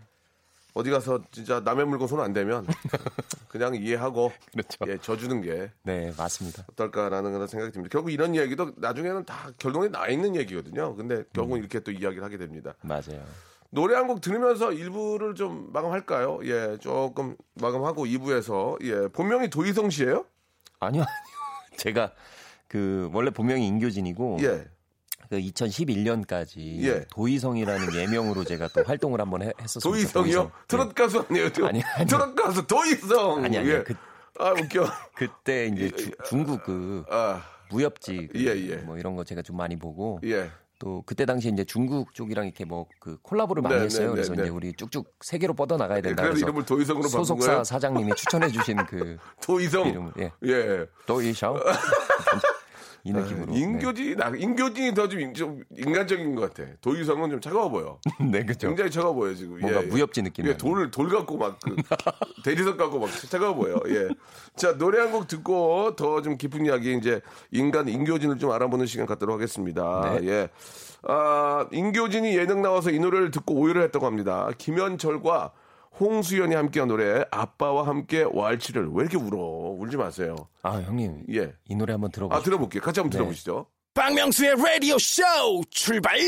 [0.73, 2.67] 어디 가서 진짜 남의 물건 손 안 대면
[3.49, 4.77] 그냥 이해하고 그렇죠.
[4.87, 6.65] 예, 져주는 게 네, 맞습니다.
[6.71, 7.91] 어떨까라는 그런 생각이 듭니다.
[7.91, 10.95] 결국 이런 이야기도 나중에는 다 결론이 나 있는 얘기거든요.
[10.95, 12.75] 근데 결국은 이렇게 또 이야기를 하게 됩니다.
[12.81, 13.23] 맞아요.
[13.69, 16.39] 노래 한 곡 들으면서 1부를 좀 마감할까요?
[16.43, 20.25] 예, 조금 마감하고 2부에서 예, 본명이 도희성 씨예요?
[20.79, 21.05] 아니요, 아니요.
[21.77, 22.13] 제가
[22.67, 24.65] 그 원래 본명이 인교진이고 예.
[25.29, 27.05] 그 2011년까지 예.
[27.11, 29.91] 도희성이라는 예명으로 제가 또 활동을 한번 해- 했었어요.
[29.93, 30.51] 도희성이요?
[30.67, 31.51] 트롯 가수 아니에요?
[31.51, 31.65] 저?
[31.65, 32.07] 아니, 아니요.
[32.07, 33.43] 트롯 가수 도희성.
[33.43, 33.73] 아니, 아니요.
[33.73, 33.83] 예.
[33.83, 33.93] 그-
[34.39, 34.85] 아 웃겨.
[35.15, 38.75] 그때 이제 주- 중국 그 아, 무협지 그 예, 예.
[38.77, 40.49] 뭐 이런 거 제가 좀 많이 보고 예.
[40.79, 44.07] 또 그때 당시에 이제 중국 쪽이랑 이렇게 뭐 그 콜라보를 많이 네, 했어요.
[44.07, 44.49] 네, 그래서 네, 이제 네.
[44.49, 46.23] 우리 쭉쭉 세계로 뻗어 나가야 된다.
[46.23, 47.63] 그래서 그래서 이름을 도희성으로 바꾼 소속사?
[47.63, 49.87] 사장님이 추천해 주신 그 도희성.
[49.87, 50.31] 이름을 예.
[50.43, 50.85] 예.
[51.05, 51.55] 도이샤오
[53.07, 53.53] 이 느낌으로.
[53.53, 56.69] 인교진이 나 인교진이 더 좀 인간적인 것 같아.
[56.81, 57.99] 도희성은 좀 차가워 보여.
[58.19, 58.67] 네, 네 그죠.
[58.67, 59.59] 굉장히 차가워 보여 지금.
[59.59, 59.87] 뭔가 예, 예.
[59.87, 61.75] 무협지 느낌이 예, 돌을 돌 갖고 막 그,
[62.43, 63.81] 대리석 갖고 막 차가워 보여.
[63.87, 64.09] 예.
[64.55, 69.05] 자 노래 한 곡 듣고 더 좀 깊은 이야기 이제 인간 인교진을 좀 알아보는 시간
[69.05, 70.17] 갖도록 하겠습니다.
[70.19, 70.27] 네.
[70.27, 70.49] 예.
[71.03, 74.49] 아 인교진이 예능 나와서 이 노래를 듣고 오해를 했다고 합니다.
[74.57, 75.51] 김현철과
[75.99, 79.37] 홍수연이 함께한 노래 아빠와 함께 왈츠를 왜 이렇게 울어?
[79.79, 80.35] 울지 마세요.
[80.61, 81.53] 아 형님 예.
[81.67, 82.39] 이 노래 한번 들어보시죠.
[82.39, 82.81] 아 들어볼게요.
[82.81, 83.17] 같이 한번 네.
[83.17, 83.65] 들어보시죠.
[83.93, 85.23] 박명수의 라디오 쇼
[85.71, 86.19] 출발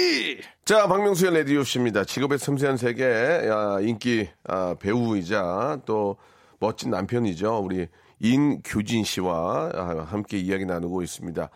[0.65, 2.03] 자, 박명수의 레디오 씨입니다.
[2.03, 6.17] 직업의 섬세한 세계 야, 인기 아, 배우이자 또
[6.59, 7.59] 멋진 남편이죠.
[7.59, 7.87] 우리
[8.19, 11.49] 인교진 씨와 아, 함께 이야기 나누고 있습니다.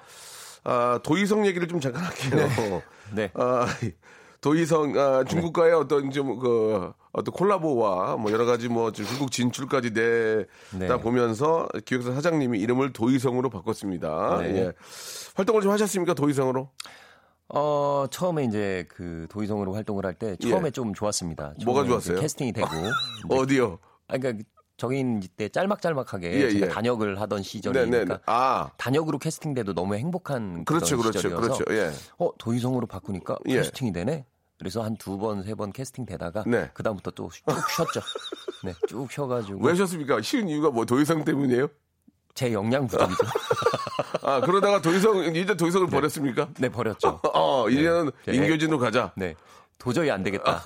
[0.66, 2.82] 아, 도희성 얘기를 좀 잠깐 할게요.
[3.12, 3.32] 네.
[3.34, 3.66] 아,
[4.44, 10.48] 도희성 아, 중국과의 어떤 좀 그 어떤 콜라보와 뭐 여러 가지 뭐 중국 진출까지 내다
[10.78, 11.02] 네.
[11.02, 14.40] 보면서 기획사 사장님이 이름을 도희성으로 바꿨습니다.
[14.42, 14.56] 네.
[14.58, 14.74] 예.
[15.36, 16.70] 활동을 좀 하셨습니까 도희성으로?
[17.50, 20.72] 어 처음에 이제 그 도의성으로 활동을 할 때 처음에 예.
[20.72, 21.54] 좀 좋았습니다.
[21.66, 22.20] 뭐가 좋았어요?
[22.20, 22.68] 캐스팅이 되고
[23.30, 23.78] 어디요?
[24.08, 24.44] 아, 그러니까
[24.78, 26.70] 저긴 이때 짤막짤막하게 예, 제가 예.
[26.70, 28.18] 단역을 하던 시절이니까 네네.
[28.26, 31.64] 아, 단역으로 캐스팅돼도 너무 행복한 그렇죠, 그렇죠, 시절이어서 그렇죠.
[31.76, 31.92] 예.
[32.18, 33.58] 어 도의성으로 바꾸니까 예.
[33.58, 34.26] 캐스팅이 되네.
[34.60, 36.70] 그래서 한 두 번 세 번 캐스팅 되다가 네.
[36.74, 37.44] 그 다음부터 또 쭉
[37.76, 38.02] 쉬었죠.
[38.64, 40.22] 네, 쭉 쉬어가지고 왜 하셨습니까?
[40.22, 41.68] 쉬운 이유가 뭐 도의성 때문이에요?
[42.34, 43.18] 제 역량 부족이죠.
[44.24, 46.48] 아, 그러다가 도희성, 이제 도희성을 버렸습니까?
[46.60, 47.20] 네, 버렸죠.
[47.34, 48.34] 어, 이제는 네.
[48.36, 49.12] 인교진으로 가자.
[49.16, 49.36] 네.
[49.78, 50.62] 도저히 안 되겠다.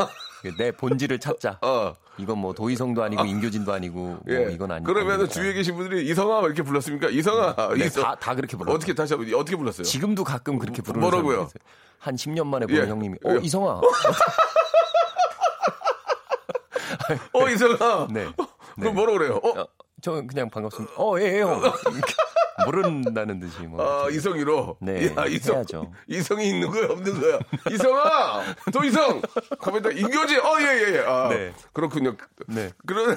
[0.58, 1.58] 내 본질을 찾자.
[1.62, 1.96] 어.
[2.20, 4.52] 이건 뭐 도희성도 아니고 임교진도 아니고 뭐 예.
[4.54, 4.86] 이건 아니.
[4.86, 5.34] 그러면은 아니니까.
[5.34, 7.10] 주위에 계신 분들이 이성아 이렇게 불렀습니까?
[7.10, 7.74] 이성아.
[7.76, 8.76] 네, 이성- 다, 다 그렇게 불러요.
[8.76, 9.84] 어떻게 다시 한번 어떻게 불렀어요?
[9.84, 11.50] 지금도 가끔 그렇게 부르는 뭐라고요?
[12.00, 12.90] 한 10년 만에 보는 예.
[12.90, 13.40] 형님이 어 예.
[13.42, 13.82] 이성아
[17.34, 18.08] 어, 이성아.
[18.12, 18.28] 네.
[18.80, 19.40] 그럼 뭐라 그래요?
[19.44, 19.68] 어, 어,
[20.02, 20.94] 저 그냥 반갑습니다.
[20.98, 21.62] 어, 예, 예, 형.
[22.66, 23.82] 모른다는 듯이 뭐.
[23.82, 24.78] 아, 이성이로.
[24.82, 25.58] 네, 야, 이성.
[25.58, 25.92] 해야죠.
[26.08, 27.40] 이성이 있는 거야, 없는 거야.
[27.72, 28.44] 이성아!
[28.74, 29.22] 도이성!
[29.60, 29.92] 가만있다.
[29.92, 30.38] 인교지!
[30.38, 31.00] 어, 예, 예, 예.
[31.06, 31.54] 아, 네.
[31.72, 32.16] 그렇군요.
[32.48, 32.72] 네.
[32.86, 33.16] 그런,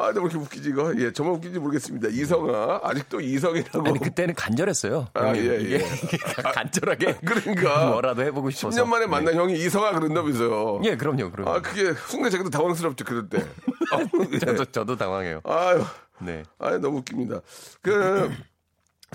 [0.00, 0.94] 아, 너무 이렇게 웃기지, 이거.
[0.96, 2.08] 예, 저만 웃기지 모르겠습니다.
[2.08, 2.80] 이성아.
[2.82, 3.86] 아직도 이성이라고.
[3.86, 5.08] 아니 그때는 간절했어요.
[5.12, 5.44] 아, 형님.
[5.52, 5.76] 예, 이게, 예.
[5.78, 6.16] 이게
[6.80, 7.86] 그러니까 그러니까.
[7.90, 8.82] 뭐라도 해보고 싶어서.
[8.82, 10.80] 10년 만에 만난 형이 이성아 그런다면서요.
[10.82, 10.90] 네.
[10.90, 11.50] 예, 그럼요, 그럼요.
[11.50, 13.38] 아, 그게 순간 제가 당황스럽죠, 그럴 때.
[13.92, 13.98] 아,
[14.32, 14.38] 예.
[14.38, 15.42] 저도 저도 당황해요.
[15.44, 15.84] 아유.
[16.22, 16.42] 네.
[16.58, 17.40] 아 너무 웃깁니다.
[17.82, 18.30] 그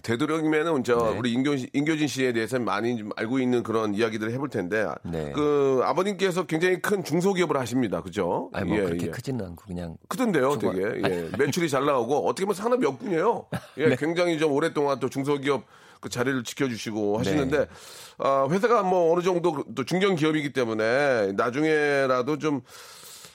[0.04, 1.18] 되도록이면은 저 네.
[1.18, 5.32] 우리 인교, 인교진 씨에 대해서 많이 좀 알고 있는 그런 이야기들을 해볼 텐데 네.
[5.34, 8.02] 그 아버님께서 굉장히 큰 중소기업을 하십니다.
[8.02, 8.50] 그죠?
[8.54, 9.12] 아니 뭐 예, 그렇게 예.
[9.12, 11.02] 크지는 않고 그냥 크던데요, 주거- 되게.
[11.08, 11.30] 예.
[11.40, 13.48] 매출이 잘 나오고 어떻게 보면 산업 역군이에요.
[13.78, 13.96] 예, 네.
[13.96, 15.64] 굉장히 좀 오랫동안 또 중소기업
[16.02, 17.66] 그 자리를 지켜주시고 하시는데 네.
[18.18, 22.62] 아, 회사가 뭐 어느 정도 또 중견 기업이기 때문에 나중에라도 좀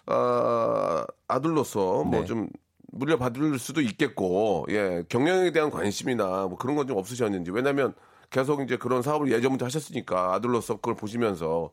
[0.06, 2.18] 아, 아들로서 네.
[2.18, 2.48] 뭐좀
[2.92, 7.94] 물려받을 수도 있겠고 예 경영에 대한 관심이나 뭐 그런 건 좀 없으셨는지 왜냐하면
[8.30, 11.70] 계속 이제 그런 사업을 예전부터 하셨으니까 아들로서 그걸 보시면서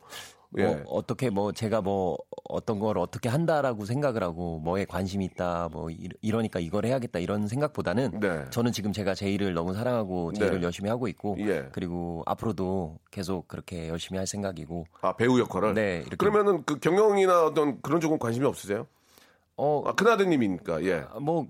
[0.57, 5.67] 예 뭐 어떻게 뭐 제가 뭐 어떤 걸 어떻게 한다라고 생각을 하고 뭐에 관심이 있다
[5.71, 8.45] 뭐 이- 이러니까 이걸 해야겠다 이런 생각보다는 네.
[8.49, 10.47] 저는 지금 제가 제 일을 너무 사랑하고 제 네.
[10.47, 11.67] 일을 열심히 하고 있고 예.
[11.73, 17.81] 그리고 앞으로도 계속 그렇게 열심히 할 생각이고 아 배우 역할을 네, 그러면은 그 경영이나 어떤
[17.81, 18.87] 그런 쪽은 관심이 없으세요?
[19.57, 21.03] 어 아, 큰아드님이니까 예.
[21.19, 21.47] 뭐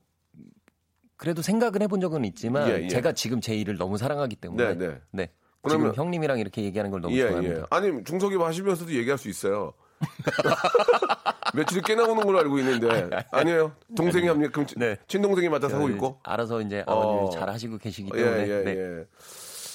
[1.18, 2.88] 그래도 생각을 해본 적은 있지만 예, 예.
[2.88, 5.02] 제가 지금 제 일을 너무 사랑하기 때문에 네, 네.
[5.12, 5.30] 네.
[5.62, 7.56] 그러면- 지금 형님이랑 이렇게 얘기하는 걸 너무 예, 좋아합니다.
[7.60, 7.64] 예.
[7.70, 9.74] 아니 중소기업 하시면서도 얘기할 수 있어요.
[11.56, 13.74] 매출이 꽤 나오는 걸로 알고 있는데 아니에요.
[13.96, 14.52] 동생이 합니까?
[14.52, 14.96] 그럼 친- 네.
[15.08, 16.20] 친동생이 맡아서 하고 있고.
[16.24, 16.92] 알아서 이제 어.
[17.02, 18.78] 아버님이 잘 하시고 계시기 예, 때문에 예, 네.
[18.78, 19.06] 예.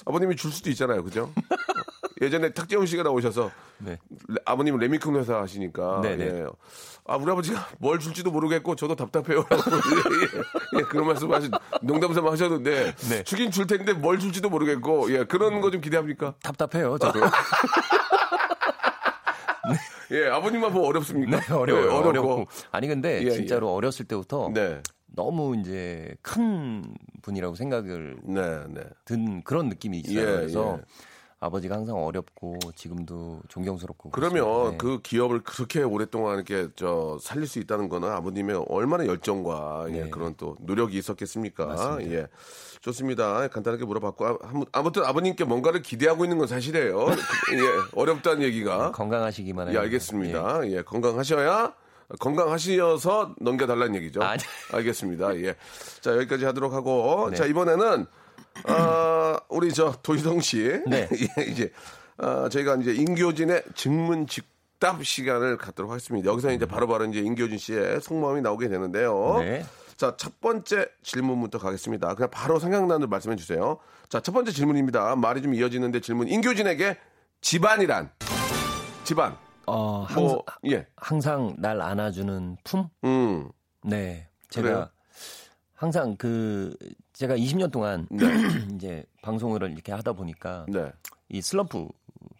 [0.06, 1.32] 아버님이 줄 수도 있잖아요, 그죠?
[2.22, 3.98] 예전에 탁재훈 씨가 나오셔서 네.
[4.28, 6.26] 레- 아버님 레미콘 회사 하시니까 네, 네.
[6.26, 6.46] 예.
[7.04, 9.40] 아 우리 아버지가 뭘 줄지도 모르겠고 저도 답답해요.
[9.40, 9.44] 예,
[10.76, 11.50] 예, 예, 그런 말씀 하시
[11.82, 13.22] 농담삼아 하셨는데 네.
[13.24, 16.34] 주긴 줄 텐데 뭘 줄지도 모르겠고 예 그런 거 좀 기대합니까?
[16.42, 17.18] 답답해요, 저도.
[20.12, 21.40] 예 아버님만 뭐 어렵습니까?
[21.40, 21.86] 네, 어려워요.
[21.86, 22.46] 예, 어렵고.
[22.70, 26.84] 아니 근데 예, 진짜로 어렸을 때부터 네, 너무 이제 큰
[27.22, 28.82] 분이라고 생각을 네, 네.
[29.06, 30.20] 든 그런 느낌이 있어요.
[30.20, 30.84] 예, 그래서 예.
[31.42, 34.70] 아버지가 항상 어렵고 지금도 존경스럽고 그러면.
[34.72, 34.76] 네.
[34.78, 40.10] 그 기업을 그렇게 오랫동안 이렇게 저 살릴 수 있다는 거는 아버님의 얼마나 열정과 예, 네.
[40.10, 41.66] 그런 또 노력이 있었겠습니까?
[41.66, 42.12] 맞습니다.
[42.12, 42.26] 예.
[42.80, 43.48] 좋습니다.
[43.48, 47.06] 간단하게 물어봤고 아, 아무- 아무튼 아버님께 뭔가를 기대하고 있는 건 사실이에요.
[47.10, 47.60] 예,
[47.94, 48.92] 어렵다는 얘기가.
[48.92, 49.80] 건강하시기만 예, 해요.
[49.80, 50.60] 알겠습니다.
[50.70, 51.74] 예, 건강하셔야
[52.20, 54.22] 건강하시어서 넘겨달라는 얘기죠.
[54.22, 54.42] 아니.
[54.72, 55.36] 알겠습니다.
[55.38, 55.54] 예.
[56.00, 57.28] 자, 여기까지 하도록 하고.
[57.30, 57.36] 네.
[57.36, 58.06] 자, 이번에는,
[58.68, 60.82] 어, 우리 저 도희성 씨.
[60.86, 61.08] 네.
[61.38, 61.72] 예, 이제,
[62.18, 66.30] 어, 저희가 이제 인교진의 증문 직답 시간을 갖도록 하겠습니다.
[66.30, 69.38] 여기서 이제 바로 바로 이제 인교진 씨의 속마음이 나오게 되는데요.
[69.40, 69.64] 네.
[69.96, 72.14] 자, 첫 번째 질문부터 가겠습니다.
[72.14, 73.78] 그냥 바로 생각나는 말씀해 주세요.
[74.08, 75.14] 자, 첫 번째 질문입니다.
[75.16, 76.28] 말이 좀 이어지는데 질문.
[76.28, 76.96] 인교진에게
[77.40, 78.10] 집안이란?
[79.04, 79.36] 집안.
[79.66, 80.86] 어, 항상, 뭐, 예.
[80.96, 82.88] 항상 날 안아주는 품?
[83.04, 83.48] 음.
[83.84, 84.28] 네.
[84.50, 84.88] 제가 그래요?
[85.74, 86.76] 항상 그
[87.22, 88.26] 제가 20년 동안 네.
[88.74, 90.92] 이제 방송을 이렇게 하다 보니까 네.
[91.28, 91.88] 이 슬럼프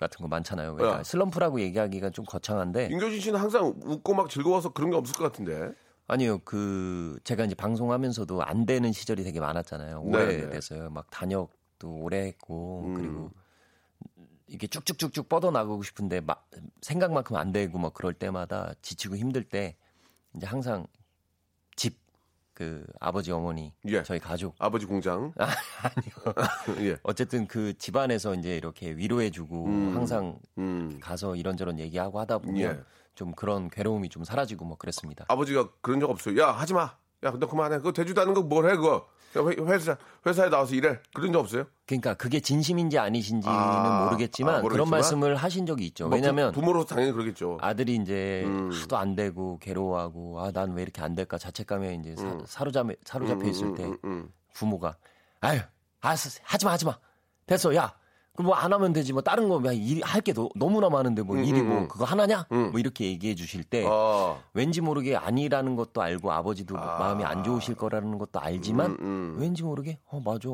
[0.01, 0.75] 같은 거 많잖아요.
[0.75, 1.03] 그러니까 야.
[1.05, 5.73] 슬럼프라고 얘기하기가 좀 거창한데 인교진 씨는 항상 웃고 막 즐거워서 그런 게 없을 것 같은데.
[6.09, 6.41] 아니요.
[6.45, 10.03] 그 제가 이제 방송하면서도 안 되는 시절이 되게 많았잖아요.
[10.05, 10.91] 네, 오래됐어요.
[10.91, 12.95] 막 단역도 오래 했고 음.
[12.95, 13.31] 그리고
[14.49, 19.77] 이게 쭉쭉쭉쭉 뻗어 나가고 싶은데 막 생각만큼 안 되고 막 그럴 때마다 지치고 힘들 때
[20.35, 21.02] 이제 항상 집
[22.63, 24.05] 그 아버지 어머니 예.
[24.05, 25.33] 저희 가족 아버지 공장.
[25.37, 26.87] 아니요.
[26.93, 26.97] 예.
[27.03, 29.97] 어쨌든 그 집안에서 이제 이렇게 위로해주고 음.
[29.97, 30.99] 항상 음.
[31.01, 32.81] 가서 이런저런 얘기하고 하다 보면 예.
[33.17, 35.25] 좀 그런 괴로움이 좀 사라지고 뭐 그랬습니다.
[35.29, 36.41] 아버지가 그런 적 없어요.
[36.41, 36.95] 야, 하지 마.
[37.25, 37.79] 야, 너 그만해.
[37.79, 39.07] 그거 되지도 않은 거 뭘 해, 그거.
[39.35, 39.41] 회,
[39.73, 40.99] 회사, 회사에 나와서 일해.
[41.15, 41.65] 그런 적 없어요?
[41.87, 44.71] 그러니까 그게 진심인지 아니신지는 아, 모르겠지만 아, 모르겠지만?
[44.73, 46.09] 그런 말씀을 하신 적이 있죠.
[46.09, 47.57] 뭐 왜냐하면 부, 부모로서 당연히 그러겠죠.
[47.63, 48.71] 아들이 이제 음.
[48.71, 52.15] 하도 안 되고 괴로워하고 아 난 왜 이렇게 안 될까 자책감에 이제
[52.47, 54.29] 사, 로잡 사로잡혀 있을 음, 때 음, 음.
[54.53, 54.97] 부모가
[55.41, 55.61] 아유
[56.03, 56.99] 알았어 하지 마 하지 마
[57.47, 57.95] 됐어 야
[58.35, 61.89] 그뭐안 하면 되지 뭐 다른 거할게 너무나 많은데 뭐 일이 음, 뭐 음.
[61.89, 62.71] 그거 하나냐 음.
[62.71, 66.99] 뭐 이렇게 얘기해 주실 때 아, 왠지 모르게 아니라는 것도 알고 아버지도 아.
[66.99, 69.37] 마음이 안 좋으실 거라는 것도 알지만 음, 음.
[69.39, 70.49] 왠지 모르게 어 맞아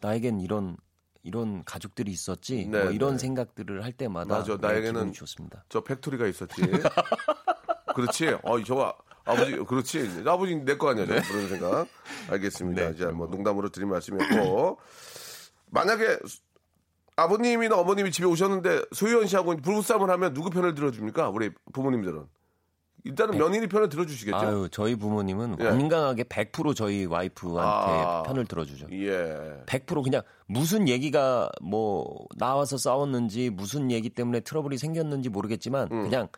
[0.00, 0.76] 나에겐 이런
[1.22, 3.18] 이런 가족들이 있었지 네, 뭐 이런 네.
[3.18, 5.64] 생각들을 할 때마다 맞아, 네, 나에게는 좋습니다.
[5.68, 6.54] 저 factory가 있었지.
[7.94, 8.36] 그렇지.
[8.42, 8.94] 어, 저거
[9.24, 10.22] 아버지, 그렇지.
[10.26, 11.88] 아버지 내 거 아니야, 저 그런 생각.
[12.30, 12.90] 알겠습니다.
[12.92, 12.96] 네.
[12.96, 14.78] 자, 뭐 농담으로 드린 말씀이었고
[15.70, 16.18] 만약에
[17.18, 21.30] 아버님이나 어머님이 집에 오셨는데 소이현 씨하고 부부싸움을 하면 누구 편을 들어줍니까?
[21.30, 22.26] 우리 부모님들은
[23.04, 24.36] 일단은 며느리 편을 들어주시겠죠.
[24.36, 25.64] 아유 저희 부모님은 예.
[25.64, 28.22] 완강하게 100% 저희 와이프한테 아.
[28.24, 28.86] 편을 들어주죠.
[28.92, 29.62] 예.
[29.66, 36.02] 100% 그냥 무슨 얘기가 뭐 나와서 싸웠는지 무슨 얘기 때문에 트러블이 생겼는지 모르겠지만 음.
[36.04, 36.28] 그냥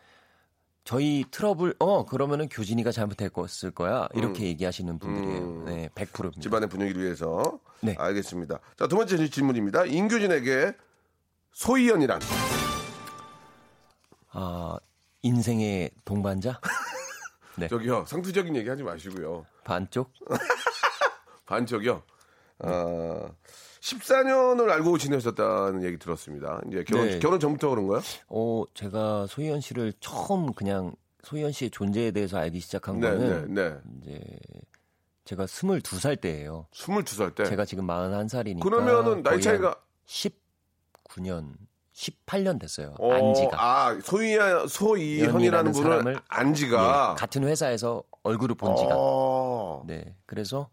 [0.83, 5.37] 저희 트러블 어 그러면은 교진이가 잘못했을 거야 이렇게 얘기하시는 분들이에요.
[5.41, 5.65] 음.
[5.65, 6.41] 네, 100%입니다.
[6.41, 7.59] 집안의 분위기를 위해서.
[7.81, 7.95] 네.
[7.97, 8.59] 알겠습니다.
[8.77, 9.85] 자, 두 번째 질문입니다.
[9.85, 10.73] 인규진에게
[11.53, 12.19] 소희연이란
[14.31, 14.77] 아
[15.21, 16.59] 인생의 동반자
[17.57, 17.67] 네.
[17.67, 19.45] 저기요 상투적인 얘기 하지 마시고요.
[19.63, 20.11] 반쪽
[21.45, 22.01] 반쪽이요.
[22.59, 23.29] 아,
[23.81, 26.61] 14년을 알고 지내셨다는 얘기 들었습니다.
[26.67, 27.19] 이제 결혼 네.
[27.19, 28.01] 결혼 전부터 그런 거요?
[28.27, 33.69] 어 제가 소희연 씨를 처음 그냥 소희연 씨의 존재에 대해서 알기 시작한 네, 거는 네,
[33.69, 33.77] 네.
[34.01, 34.21] 이제
[35.25, 36.67] 제가 22살 때예요.
[36.73, 37.45] 22살 때.
[37.45, 41.53] 제가 지금 41살이니까 그러면은 나이 차이가 19년
[41.93, 42.95] 18년 됐어요.
[42.99, 43.49] 어, 안지가.
[43.59, 48.89] 아, 소희야 소희현이라는 분을 안지가 예, 같은 회사에서 얼굴을 본 지가.
[48.95, 50.15] 어, 네.
[50.25, 50.69] 그래서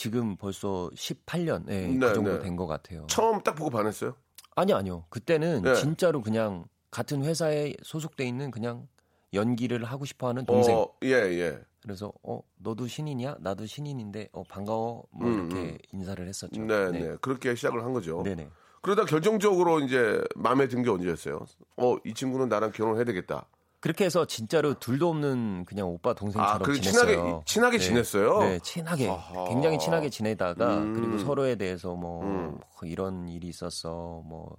[0.00, 2.38] 지금 벌써 18년 예, 네, 그 정도 네.
[2.40, 3.06] 된것 같아요.
[3.08, 4.14] 처음 딱 보고 반했어요.
[4.54, 5.06] 아니요, 아니요.
[5.08, 5.74] 그때는 네.
[5.74, 8.88] 진짜로 그냥 같은 회사에 소속돼 있는 그냥
[9.32, 10.76] 연기를 하고 싶어 하는 동생.
[10.76, 11.58] 어, 예, 예.
[11.82, 13.38] 그래서 어, 너도 신인이야?
[13.40, 15.06] 나도 신인인데 어, 반가워.
[15.12, 16.60] 뭐 음, 이렇게 인사를 했었죠.
[16.60, 17.16] 네, 네.
[17.22, 18.20] 그렇게 시작을 한 거죠.
[18.22, 18.50] 네, 네.
[18.82, 21.46] 그러다 결정적으로 이제 마음에 든 게 언제였어요?
[21.78, 23.46] 어, 이 친구는 나랑 결혼해야 되겠다.
[23.86, 27.42] 그렇게 해서 진짜로 둘도 없는 그냥 오빠 동생처럼 아, 지냈어요.
[27.44, 27.84] 친하게- 친하게 네.
[27.84, 28.38] 지냈어요?
[28.40, 29.08] 네, 친하게.
[29.08, 29.44] 아하.
[29.48, 30.92] 굉장히 친하게 지내다가 음.
[30.92, 32.50] 그리고 서로에 대해서 뭐, 음.
[32.58, 34.22] 뭐 이런 일이 있었어.
[34.26, 34.56] 뭐,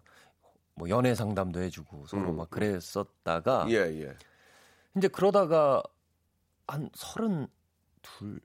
[0.75, 2.37] 뭐 연애 상담도 해주고 서로 음.
[2.37, 4.15] 막 그랬었다가 예, 예.
[4.95, 5.83] 이제 그러다가
[6.65, 7.47] 한 서른
[8.01, 8.39] 둘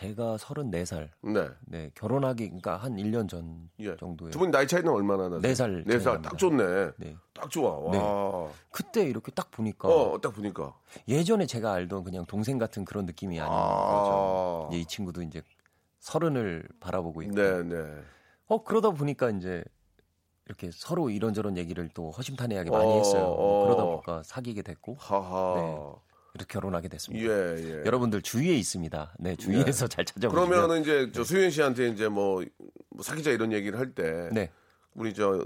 [0.00, 1.48] 제가 서른네 살 네.
[1.64, 3.96] 네, 결혼하기 그러니까 한 1년 전 예.
[3.96, 5.40] 정도에 두 분 나이 차이는 얼마나 나세요?
[5.40, 6.00] 네살네 살.
[6.00, 6.30] 차이납니다.
[6.30, 6.90] 딱 좋네.
[6.98, 7.16] 네.
[7.32, 7.78] 딱 좋아.
[7.78, 7.90] 와.
[7.92, 7.98] 네.
[8.02, 9.88] 어, 그때 이렇게 딱 보니까
[10.20, 10.74] 딱 보니까.
[11.08, 14.66] 예전에 제가 알던 그냥 동생 같은 그런 느낌이 아닌 아.
[14.68, 14.76] 거죠.
[14.76, 15.40] 이 친구도 이제
[16.00, 17.34] 서른을 바라보고 있고.
[17.34, 17.82] 네, 네.
[18.48, 19.64] 어 그러다 보니까 이제
[20.44, 23.24] 이렇게 서로 이런저런 얘기를 또 허심탄회하게 많이 어, 했어요.
[23.24, 23.64] 어.
[23.64, 25.54] 그러다 보니까 사귀게 됐고 하하.
[25.56, 25.92] 네.
[26.36, 27.26] 이렇게 결혼하게 됐습니다.
[27.26, 27.82] 예, 예.
[27.84, 29.14] 여러분들 주위에 있습니다.
[29.18, 30.48] 네, 주위에서 잘 찾아보시면.
[30.48, 32.44] 그러면은 이제 저 수현 씨한테 이제 뭐,
[32.90, 34.50] 뭐 사귀자 이런 얘기를 할 때 네.
[34.94, 35.44] 우리 저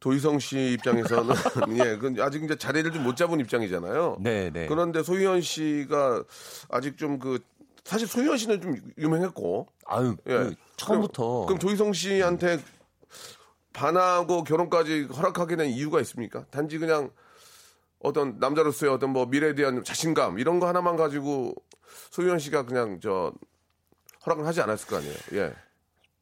[0.00, 1.34] 도희성 씨 입장에서는
[1.84, 4.18] 예, 그 아직 이제 자리를 좀 못 잡은 입장이잖아요.
[4.20, 4.66] 네, 네.
[4.66, 6.24] 그런데 소희연 씨가
[6.70, 7.38] 아직 좀그
[7.84, 10.32] 사실 소희연 씨는 좀 유명했고 아유, 예.
[10.32, 12.58] 그 처음부터 그럼 도희성 씨한테
[13.72, 16.44] 반하고 결혼까지 허락하게 된 이유가 있습니까?
[16.50, 17.10] 단지 그냥
[18.04, 21.54] 어떤 남자로서의 어떤 뭐 미래에 대한 자신감 이런 거 하나만 가지고
[22.10, 23.32] 소희연 씨가 그냥 저
[24.26, 25.14] 허락을 하지 않았을 거 아니에요.
[25.32, 25.52] 예.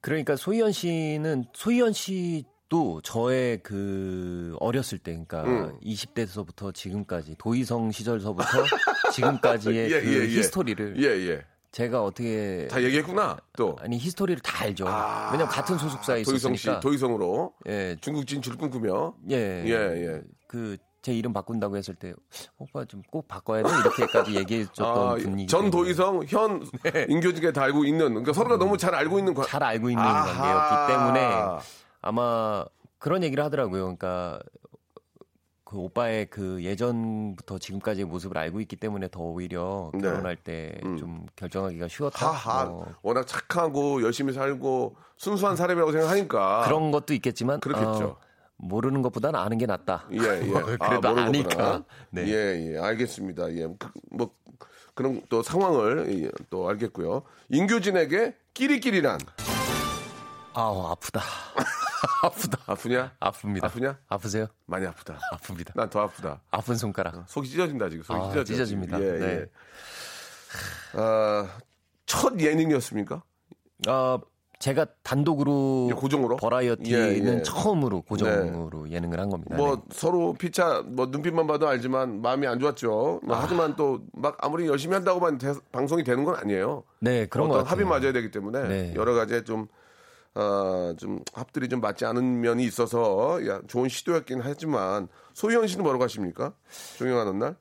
[0.00, 5.78] 그러니까 소희연 씨는 소희연 씨도 저의 그 어렸을 때 그러니까 음.
[5.80, 8.46] 20대에서부터 지금까지 도희성 시절서부터
[9.12, 10.38] 지금까지의 예, 그 예, 예.
[10.38, 11.44] 히스토리를 예, 예.
[11.72, 13.38] 제가 어떻게 다 얘기했구나.
[13.56, 13.76] 또.
[13.80, 14.86] 아니 히스토리를 다 알죠.
[14.86, 16.80] 아, 왜냐면 같은 소속사에 도희성 씨, 있었으니까.
[16.80, 20.20] 도희성으로 예, 중국 진출 꿈꾸며 예, 예, 예.
[20.46, 22.14] 그 제 이름 바꾼다고 했을 때
[22.58, 26.62] 오빠 좀 꼭 바꿔야 돼 이렇게까지 얘기해 줬던 아, 분이기 전 도희성, 현
[27.10, 30.32] 인교직에 다 알고 있는 그러니까 서로가 너무 잘 알고 있는 관- 잘 알고 있는 아하.
[30.32, 31.42] 관계였기 때문에
[32.00, 32.64] 아마
[32.98, 33.82] 그런 얘기를 하더라고요.
[33.82, 34.38] 그러니까
[35.64, 40.00] 그 오빠의 그 예전부터 지금까지의 모습을 알고 있기 때문에 더 오히려 네.
[40.02, 42.26] 결혼할 때좀 결정하기가 쉬웠다.
[42.28, 48.04] 하하 뭐 워낙 착하고 열심히 살고 순수한 사람이라고 생각하니까 그런 것도 있겠지만 그렇겠죠.
[48.04, 48.16] 어,
[48.62, 50.06] 모르는 것보다는 아는 게 낫다.
[50.12, 50.46] 예, 예.
[50.78, 51.48] 그래도 아 니까.
[51.48, 51.84] 거구나.
[52.10, 52.26] 네.
[52.28, 52.78] 예, 예.
[52.78, 53.52] 알겠습니다.
[53.54, 53.66] 예.
[53.78, 54.30] 그, 뭐
[54.94, 57.22] 그런 또 상황을 예, 또 알겠고요.
[57.48, 59.18] 인교진에게 끼리끼리란
[60.54, 61.20] 아우 아프다.
[62.22, 62.58] 아프다.
[62.66, 63.12] 아프냐?
[63.20, 63.64] 아픕니다.
[63.64, 63.98] 아프냐?
[64.08, 64.46] 아프세요?
[64.66, 65.18] 많이 아프다.
[65.32, 65.72] 아픕니다.
[65.74, 66.40] 난 더 아프다.
[66.50, 67.24] 아픈 손가락.
[67.28, 68.04] 속이 찢어진다 지금.
[68.04, 68.44] 속이 아, 찢어져.
[68.44, 69.00] 찢어집니다.
[69.00, 69.26] 예, 네.
[69.26, 69.46] 예.
[70.94, 71.48] 아,
[72.06, 73.22] 첫 예능이었습니까?
[73.88, 74.20] 어,
[74.62, 76.36] 제가 단독으로 예, 고정으로?
[76.36, 77.42] 버라이어티는 예, 예.
[77.42, 79.56] 처음으로 고정으로 예능을 한 겁니다.
[79.56, 79.82] 뭐 네.
[79.90, 83.22] 서로 피차 뭐 눈빛만 봐도 알지만 마음이 안 좋았죠.
[83.24, 86.84] 뭐 하지만 또 막 아무리 열심히 한다고만 대- 방송이 되는 건 아니에요.
[87.00, 87.66] 네, 그런 것 어떤.
[87.66, 88.92] 합이 맞아야 되기 때문에 네.
[88.94, 89.66] 여러 가지 좀
[90.36, 96.04] 어, 좀 합들이 좀 맞지 않은 면이 있어서 야, 좋은 시도였긴 하지만 소희연 씨는 뭐라고
[96.04, 96.52] 하십니까?
[96.98, 97.56] 종영하는 날?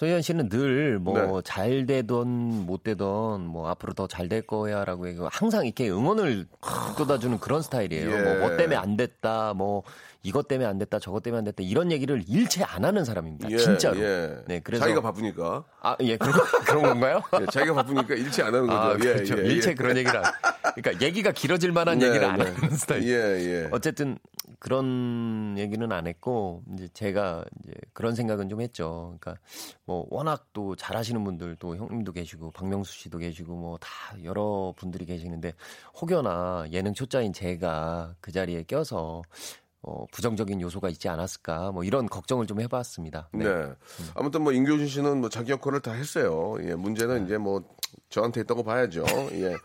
[0.00, 1.42] 소희연 씨는 늘뭐 네.
[1.44, 6.46] 잘 되던 못 되던 뭐 앞으로 더 잘 될 거야라고 얘기하고 항상 이렇게 응원을
[6.96, 8.10] 쏟아주는 그런 스타일이에요.
[8.10, 8.22] 예.
[8.22, 9.82] 뭐, 뭐 때문에 안 됐다, 뭐
[10.22, 13.50] 이것 때문에 안 됐다, 저것 때문에 안 됐다 이런 얘기를 일체 안 하는 사람입니다.
[13.50, 14.00] 예, 진짜로.
[14.00, 14.36] 예.
[14.46, 15.64] 네, 그래서 자기가 바쁘니까.
[15.82, 16.32] 아, 예, 그런,
[16.64, 17.20] 그런 건가요?
[17.38, 18.78] 예, 자기가 바쁘니까 일치 안 하는 거죠.
[18.78, 19.36] 아, 예, 그렇죠.
[19.38, 19.46] 예, 예.
[19.48, 20.24] 일체 그런 얘기를 안.
[20.76, 22.44] 그러니까 얘기가 길어질 만한 네, 얘기를 안 네.
[22.50, 23.02] 하는 스타일.
[23.06, 23.68] 예, 예.
[23.70, 24.16] 어쨌든
[24.60, 29.16] 그런 얘기는 안 했고 이제 제가 이제 그런 생각은 좀 했죠.
[29.18, 29.42] 그러니까
[29.86, 33.88] 뭐 워낙 또 잘하시는 분들 또 형님도 계시고 박명수 씨도 계시고 뭐 다
[34.22, 35.54] 여러 분들이 계시는데
[36.00, 39.22] 혹여나 예능 초짜인 제가 그 자리에 껴서
[39.82, 43.30] 어, 부정적인 요소가 있지 않았을까 뭐 이런 걱정을 좀 해봤습니다.
[43.32, 43.44] 네.
[43.44, 43.72] 네.
[44.14, 46.56] 아무튼 뭐 임교진 씨는 뭐 자기 역할을 다 했어요.
[46.60, 47.64] 예, 문제는 이제 뭐
[48.10, 49.04] 저한테 있다고 봐야죠.
[49.32, 49.56] 예.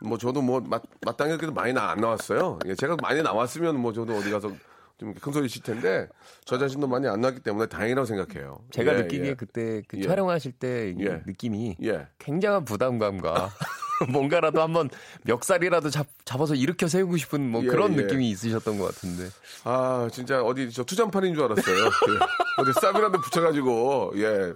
[0.00, 2.58] 뭐 저도 뭐 맞, 마땅하게도 많이 나, 안 나왔어요.
[2.66, 6.08] 예, 제가 많이 나왔으면 뭐 저도 어디 가서 좀 큰 소리 칠 텐데
[6.44, 8.58] 저 자신도 많이 안 나왔기 때문에 다행이라고 생각해요.
[8.70, 9.34] 제가 예, 느끼기에 예.
[9.34, 10.02] 그때 그 예.
[10.02, 11.22] 촬영하실 때이 예.
[11.26, 12.06] 느낌이 예.
[12.18, 13.50] 굉장한 부담감과
[14.10, 14.90] 뭔가라도 한번
[15.22, 18.02] 멱살이라도 잡, 잡아서 일으켜 세우고 싶은 뭐 예, 그런 예.
[18.02, 19.28] 느낌이 있으셨던 것 같은데.
[19.64, 21.76] 아, 진짜 어디 저 투전판인 줄 알았어요.
[21.76, 22.60] 예.
[22.62, 24.52] 어디 쌈이라도 붙여가지고, 예.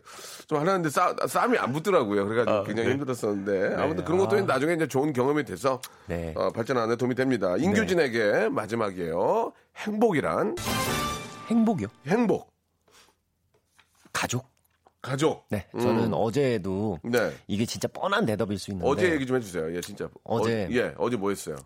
[0.47, 2.27] 좀 하려는데 쌈, 쌈이 안 붙더라고요.
[2.27, 2.95] 그래가지고 아, 굉장히 네.
[2.95, 3.75] 힘들었었는데.
[3.83, 4.41] 아무튼 그런 것도 아.
[4.41, 6.33] 나중에 이제 좋은 경험이 돼서 네.
[6.37, 7.57] 어, 발전하는 데 도움이 됩니다.
[7.57, 9.53] 인규진에게 마지막이에요.
[9.77, 10.57] 행복이란?
[11.49, 11.89] 행복이요?
[12.07, 12.53] 행복.
[14.13, 14.58] 가족?
[15.09, 15.47] 가족.
[15.49, 15.67] 네.
[15.73, 17.33] 저는 어제도 네.
[17.47, 19.75] 이게 진짜 뻔한 대답일 수 있는데 어제 얘기 좀 해주세요.
[19.75, 20.09] 예, 진짜.
[20.25, 20.67] 어제.
[20.67, 21.57] 어, 예, 어제 뭐 했어요?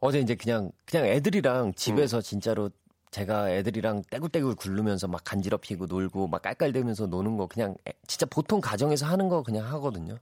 [0.00, 1.74] 어제 이제 그냥 그냥 애들이랑 음.
[1.74, 2.70] 집에서 진짜로
[3.10, 8.60] 제가 애들이랑 떼굴떼굴 굴르면서 막 간지럽히고 놀고 막 깔깔대면서 노는 거 그냥 애- 진짜 보통
[8.60, 10.18] 가정에서 하는 거 그냥 하거든요.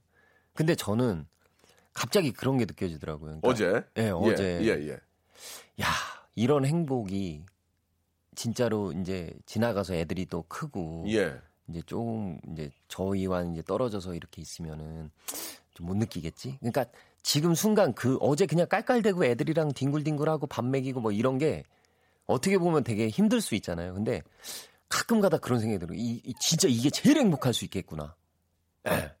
[0.53, 1.25] 근데 저는
[1.93, 3.39] 갑자기 그런 게 느껴지더라고요.
[3.41, 3.83] 그러니까 어제?
[3.97, 4.59] 예, 어제.
[4.61, 4.93] 예, 예.
[5.83, 5.87] 야,
[6.35, 7.45] 이런 행복이
[8.35, 11.35] 진짜로 이제 지나가서 애들이 또 크고 예.
[11.69, 15.11] 이제 좀 이제 저희와 이제 떨어져서 이렇게 있으면은
[15.73, 16.57] 좀 못 느끼겠지.
[16.59, 16.85] 그러니까
[17.21, 21.63] 지금 순간 그 어제 그냥 깔깔대고 애들이랑 뒹굴뒹굴하고 밥 먹이고 뭐 이런 게
[22.25, 23.93] 어떻게 보면 되게 힘들 수 있잖아요.
[23.93, 24.21] 근데
[24.89, 25.97] 가끔가다 그런 생각이 들어요.
[25.97, 28.15] 이, 이 진짜 이게 제일 행복할 수 있겠구나.
[28.87, 29.11] 예.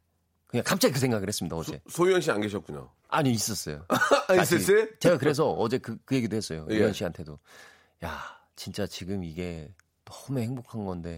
[0.47, 1.81] 그냥 갑자기 그 생각을 했습니다 어제.
[1.89, 2.89] 소유연 씨안 계셨군요.
[3.07, 3.85] 아니 있었어요.
[4.27, 4.35] 아.
[4.35, 4.87] 있었어요?
[4.99, 6.67] 제가 그래서 어제 그, 그 얘기도 했어요.
[6.69, 6.75] 예.
[6.75, 7.39] 유현 씨한테도.
[8.03, 8.19] 야,
[8.55, 9.73] 진짜 지금 이게
[10.05, 11.17] 너무 행복한 건데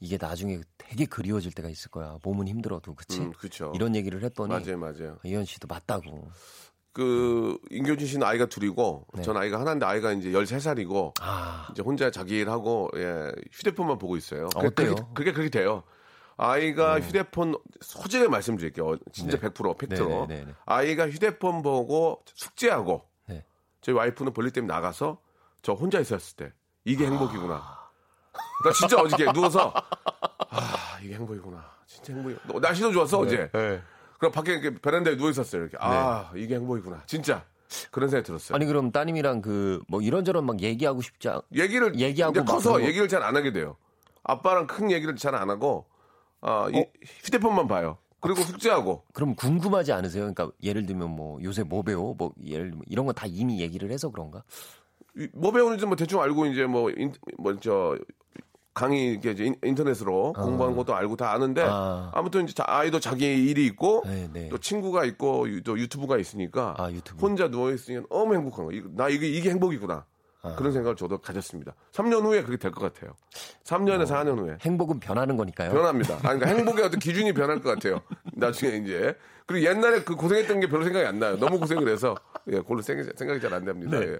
[0.00, 2.16] 이게 나중에 되게 그리워질 때가 있을 거야.
[2.24, 3.20] 몸은 힘들어도, 그치?
[3.20, 3.70] 음, 그쵸.
[3.74, 5.18] 이런 얘기를 했더니 맞아요, 맞아요.
[5.24, 6.28] 유현 씨도 맞다고.
[6.92, 9.22] 그 인교진 씨는 아이가 둘이고 네.
[9.22, 14.48] 전 아이가 하나인데 아이가 이제 13살이고 아, 이제 혼자 자기 일하고 예, 휴대폰만 보고 있어요.
[14.56, 14.94] 아, 그- 어때요?
[14.96, 15.84] 그게, 그게 그렇게 돼요.
[16.36, 18.96] 아이가 휴대폰 솔직하게 말씀드릴게요.
[19.12, 19.48] 진짜 네.
[19.50, 20.26] 100% 팩트로.
[20.26, 20.54] 네, 네, 네, 네.
[20.64, 23.44] 아이가 휴대폰 보고 숙제하고 네.
[23.82, 25.20] 저희 와이프는 볼일 때문에 나가서
[25.62, 26.52] 저 혼자 있었을 때
[26.84, 27.78] 이게 행복이구나.
[28.64, 29.72] 나 진짜 어저께 누워서
[30.50, 31.64] 아 이게 행복이구나.
[31.86, 32.36] 진짜 행복이.
[32.60, 33.50] 날씨도 좋았어 어제.
[33.52, 33.80] 네.
[34.18, 35.62] 그럼 밖에 이렇게 베란다에 누워 있었어요.
[35.62, 37.02] 이렇게 아 이게 행복이구나.
[37.06, 37.44] 진짜
[37.90, 38.56] 그런 생각이 들었어요.
[38.56, 41.40] 아니 그럼 따님이랑 그 뭐 이런저런 막 얘기하고 싶지 않...
[41.54, 43.76] 얘기를 얘기하고 커서 그런 거- 얘기를 잘 안 하게 돼요.
[44.24, 45.86] 아빠랑 큰 얘기를 잘 안 하고
[46.42, 46.84] 아, 이- 어?
[47.24, 47.96] 휴대폰만 봐요.
[48.20, 50.22] 그리고 숙제하고 그럼 궁금하지 않으세요?
[50.32, 52.14] 그러니까 예를 들면 뭐 요새 뭐 배워?
[52.18, 54.42] 뭐 예를 들면 이런 건다 이미 얘기를 해서 그런가?
[55.16, 57.96] 이- 뭐 배우는지 뭐 대충 알고 이제 뭐뭐저
[58.72, 62.10] 강의 이렇게 이제 인- 인터넷으로 공부하는 것도 알고 다 아는데 아.
[62.14, 62.22] 아.
[62.22, 64.48] 무튼 이제 자- 아이도 자기 일이 있고 네, 네.
[64.48, 67.20] 또 친구가 있고 유- 또 유튜브가 있으니까 아, 유튜브.
[67.26, 68.72] 혼자 누워 있으니 너무 행복한 거.
[68.94, 70.06] 나 이게 이게 행복이구나.
[70.42, 70.54] 아.
[70.56, 71.74] 그런 생각을 저도 가졌습니다.
[71.92, 73.14] 3년 후에 그렇게 될 것 같아요.
[73.64, 74.56] 3년에서 4년 후에.
[74.62, 75.70] 행복은 변하는 거니까요.
[75.72, 76.14] 변합니다.
[76.22, 78.00] 아니, 그러니까 행복의 어떤 기준이 변할 것 같아요.
[78.32, 79.14] 나중에 이제.
[79.46, 81.36] 그리고 옛날에 그 고생했던 게 별로 생각이 안 나요.
[81.36, 82.14] 너무 고생을 해서.
[82.48, 83.98] 예, 그걸로 생각이, 생각이 잘안 됩니다.
[83.98, 84.06] 네.
[84.12, 84.18] 예.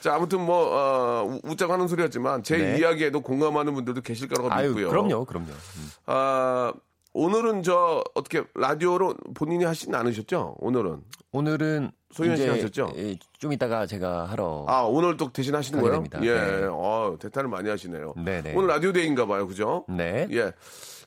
[0.00, 2.78] 자, 아무튼 뭐, 어, 우- 웃자고 하는 소리였지만 제 네.
[2.78, 4.88] 이야기에도 공감하는 분들도 계실 거라고 아유, 믿고요.
[4.90, 5.46] 그럼요, 그럼요.
[5.48, 5.90] 음.
[6.06, 6.72] 아,
[7.18, 10.56] 오늘은 저, 어떻게, 라디오로 본인이 하시진 않으셨죠?
[10.58, 11.00] 오늘은.
[11.30, 12.92] 오늘은 소희연 씨 하셨죠?
[12.96, 15.94] 예, 좀 이따가 제가 하러 아, 오늘 또 대신 하시는 거예요?
[15.94, 16.18] 됩니다.
[16.22, 16.66] 예, 네.
[16.70, 18.14] 어, 대타를 많이 하시네요.
[18.16, 18.54] 네네.
[18.56, 19.46] 오늘 라디오 데이인가 봐요.
[19.46, 19.84] 그죠?
[19.88, 20.26] 네.
[20.32, 20.52] 예.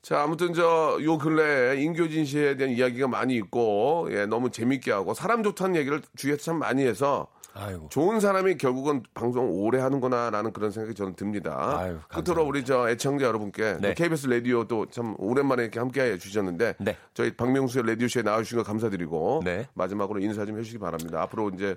[0.01, 5.13] 자, 아무튼 저 요 근래에 인교진 씨에 대한 이야기가 많이 있고 예, 너무 재밌게 하고
[5.13, 7.27] 사람 좋다는 얘기를 주위에서 참 많이 해서
[7.57, 7.89] 아이고.
[7.89, 11.55] 좋은 사람이 결국은 방송 오래 하는구나라는 그런 생각이 저는 듭니다.
[11.55, 12.07] 감사합니다.
[12.07, 13.93] 끝으로 우리 저 애청자 여러분께 네.
[13.93, 16.97] KBS 라디오도 참 오랜만에 이렇게 함께 해 주셨는데 네.
[17.13, 19.67] 저희 박명수의 라디오 쇼에 나와주신 거 감사드리고 네.
[19.73, 21.21] 마지막으로 인사 좀 해주시기 바랍니다.
[21.23, 21.75] 앞으로 이제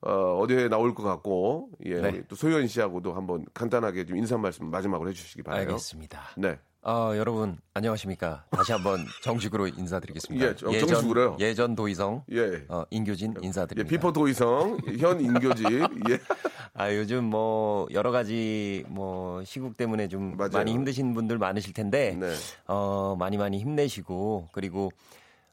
[0.00, 2.22] 어, 어디에 나올 것 같고 예, 네.
[2.28, 5.62] 또 소연 씨하고도 한번 간단하게 좀 인사 말씀 마지막으로 해주시기 바라요.
[5.62, 6.20] 알겠습니다.
[6.36, 6.58] 네.
[6.86, 8.44] 아, 여러분 안녕하십니까?
[8.50, 10.46] 다시 한번 정식으로 인사드리겠습니다.
[10.46, 11.38] 예, 정- 정식으로요?
[11.40, 12.64] 예전 도이성, 예.
[12.68, 13.88] 어, 인교진 예, 인사드립니다.
[13.90, 15.64] before 도이성, 현 인교진.
[15.70, 16.18] 예.
[16.74, 20.50] 아, 요즘 뭐 여러 가지 뭐 시국 때문에 좀 맞아요.
[20.52, 22.34] 많이 힘드신 분들 많으실 텐데 네.
[22.66, 24.92] 어, 많이 많이 힘내시고 그리고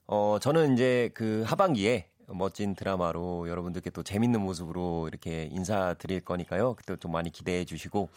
[0.08, 6.74] 어, 저는 이제 그 하반기에 멋진 드라마로 여러분들께 또 재밌는 모습으로 이렇게 인사드릴 거니까요.
[6.76, 8.10] 그때 좀 많이 기대해 주시고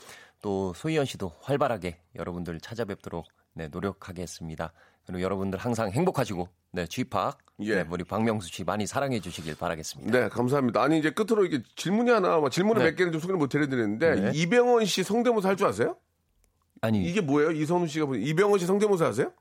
[0.45, 3.25] 또 소희연 씨도 활발하게 여러분들 찾아뵙도록
[3.55, 4.75] 네, 노력하겠습니다.
[5.07, 7.77] 그리고 여러분들 항상 행복하시고 네, 쥐팍 예.
[7.77, 10.13] 네, 우리 박명수 씨 많이 사랑해 주시길 바라겠습니다.
[10.21, 10.83] 네, 감사합니다.
[10.83, 12.91] 아니, 이제 끝으로 이게 질문이 하나, 뭐 질문을 네.
[12.91, 14.31] 몇 개는 좀 소개를 못 해드리는데, 네.
[14.35, 15.97] 이병헌 씨 성대모사 할 줄 아세요?
[16.83, 17.51] 아니, 이게 뭐예요?
[17.53, 19.33] 이선우 씨가 보니 이병헌 씨 성대모사 하세요?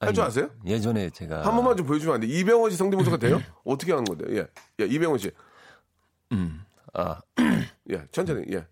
[0.00, 0.48] 할 줄 아세요?
[0.64, 2.26] 예전에 제가 한 번만 좀 보여주면 안 돼.
[2.28, 3.42] 이병헌 씨 성대모사가 돼요?
[3.64, 4.38] 어떻게 하는 건데요?
[4.38, 4.46] 예.
[4.80, 5.30] 예, 이병헌 씨.
[6.32, 7.20] 음, 아,
[7.90, 8.64] 예, 천천히, 예.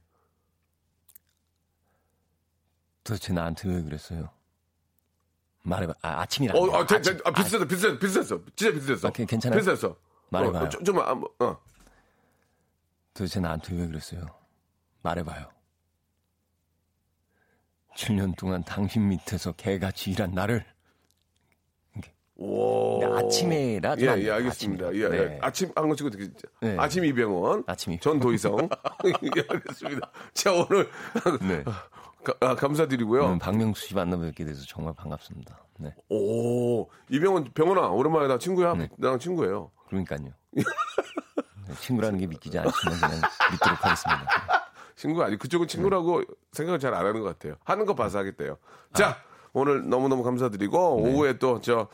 [3.05, 4.31] 도대체 나한테 왜 그랬어요?
[5.63, 5.95] 말해봐.
[6.03, 6.59] 아, 아침이라.
[6.59, 8.41] 어, 아, 대, 대, 아, 비슷했어, 비슷했어, 비슷했어.
[8.57, 9.09] 진짜 비슷했어.
[9.09, 9.59] 아, 괜- 괜찮아요?
[9.59, 9.97] 비슷했어.
[10.31, 10.65] 말해봐요.
[10.65, 11.57] 어, 좀, 좀, 아, 뭐, 어.
[13.15, 14.27] 도대체 나한테 왜 그랬어요?
[15.03, 15.49] 말해봐요.
[17.97, 20.65] 7년 동안 당신 밑에서 개같이 일한 나를
[22.37, 23.01] 오.
[23.17, 24.87] 아침에라 좀 예, 안 예, 돼요, 알겠습니다.
[24.89, 24.99] 아침에.
[24.99, 25.09] 예, 예.
[25.29, 25.39] 네.
[25.41, 26.29] 아침 한거 치고 되게
[26.61, 26.77] 네.
[26.77, 28.57] 아침 이병헌, 아침 이- 전 도희성.
[29.37, 30.11] 예, 알겠습니다.
[30.33, 30.91] 자 오늘
[31.43, 31.63] 네.
[32.25, 33.25] 가- 아, 감사드리고요.
[33.25, 35.59] 오늘 박명수 씨 만나 뵙게 돼서 정말 반갑습니다.
[35.79, 35.95] 네.
[36.09, 38.75] 오, 이병헌 병헌아 오랜만에 나 친구야.
[38.75, 38.89] 네.
[38.99, 39.71] 나랑 친구예요.
[39.89, 40.31] 그러니까요.
[40.53, 43.21] 네, 친구라는 게 믿기지 않지만 그냥
[43.53, 44.65] 믿도록 하겠습니다.
[44.97, 46.27] 친구 아니 그쪽은 친구라고 네.
[46.53, 47.57] 생각을 잘 안 하는 것 같아요.
[47.65, 48.57] 하는 거 봐서 하겠대요.
[48.93, 49.17] 자.
[49.55, 51.11] 오늘 너무너무 감사드리고 네.
[51.11, 51.89] 오후에 또저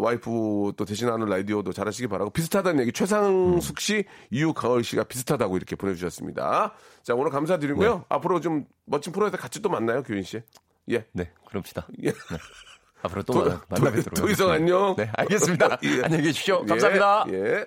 [0.00, 6.72] 와이프 또 대신하는 라디오도 잘하시기 바라고 비슷하다는 얘기 최상숙 씨, 이유가을 씨가 비슷하다고 이렇게 보내주셨습니다.
[7.02, 7.94] 자 오늘 감사드리고요.
[7.98, 8.04] 네.
[8.08, 10.42] 앞으로 좀 멋진 프로에서 같이 또 만나요, 교인 씨.
[10.90, 11.04] 예.
[11.12, 11.86] 네, 그럽시다.
[12.04, 12.12] 예.
[13.02, 14.52] 앞으로 또 도- 만나, 뵙도록 도- 도희성 하겠습니다.
[14.54, 14.96] 안녕.
[14.96, 15.78] 네, 알겠습니다.
[15.84, 16.02] 예.
[16.02, 16.64] 안녕히 계십시오.
[16.66, 17.24] 감사합니다.
[17.30, 17.66] 예, 예.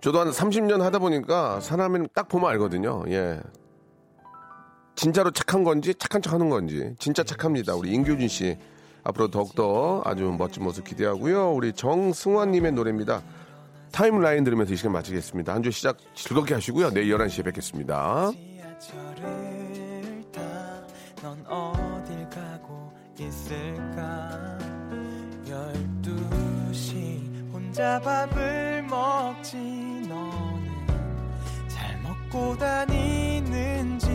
[0.00, 3.04] 저도 한 30년 하다 보니까 사람은 딱 보면 알거든요.
[3.08, 3.40] 예.
[4.96, 7.74] 진짜로 착한 건지 착한 척 하는 건지 진짜 착합니다.
[7.74, 8.56] 우리 임교진 씨
[9.02, 11.52] 앞으로 더욱더 아주 멋진 모습 기대하고요.
[11.52, 13.22] 우리 정승환님의 노래입니다.
[13.92, 15.54] 타임라인 들으면서 이 시간 마치겠습니다.
[15.54, 16.90] 한 주 시작 즐겁게 하시고요.
[16.90, 18.30] 내일 11시에 뵙겠습니다.
[23.18, 24.58] 있을까
[25.44, 28.69] 12시 혼자 밥을
[29.50, 29.56] 먹지
[30.08, 30.86] 너는
[31.68, 34.06] 잘 먹고 다니는지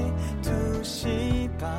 [0.41, 1.69] 2시 반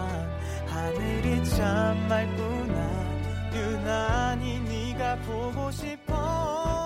[0.66, 3.06] 하늘이 참 맑구나.
[3.54, 6.85] 유난히 네가 보고 싶어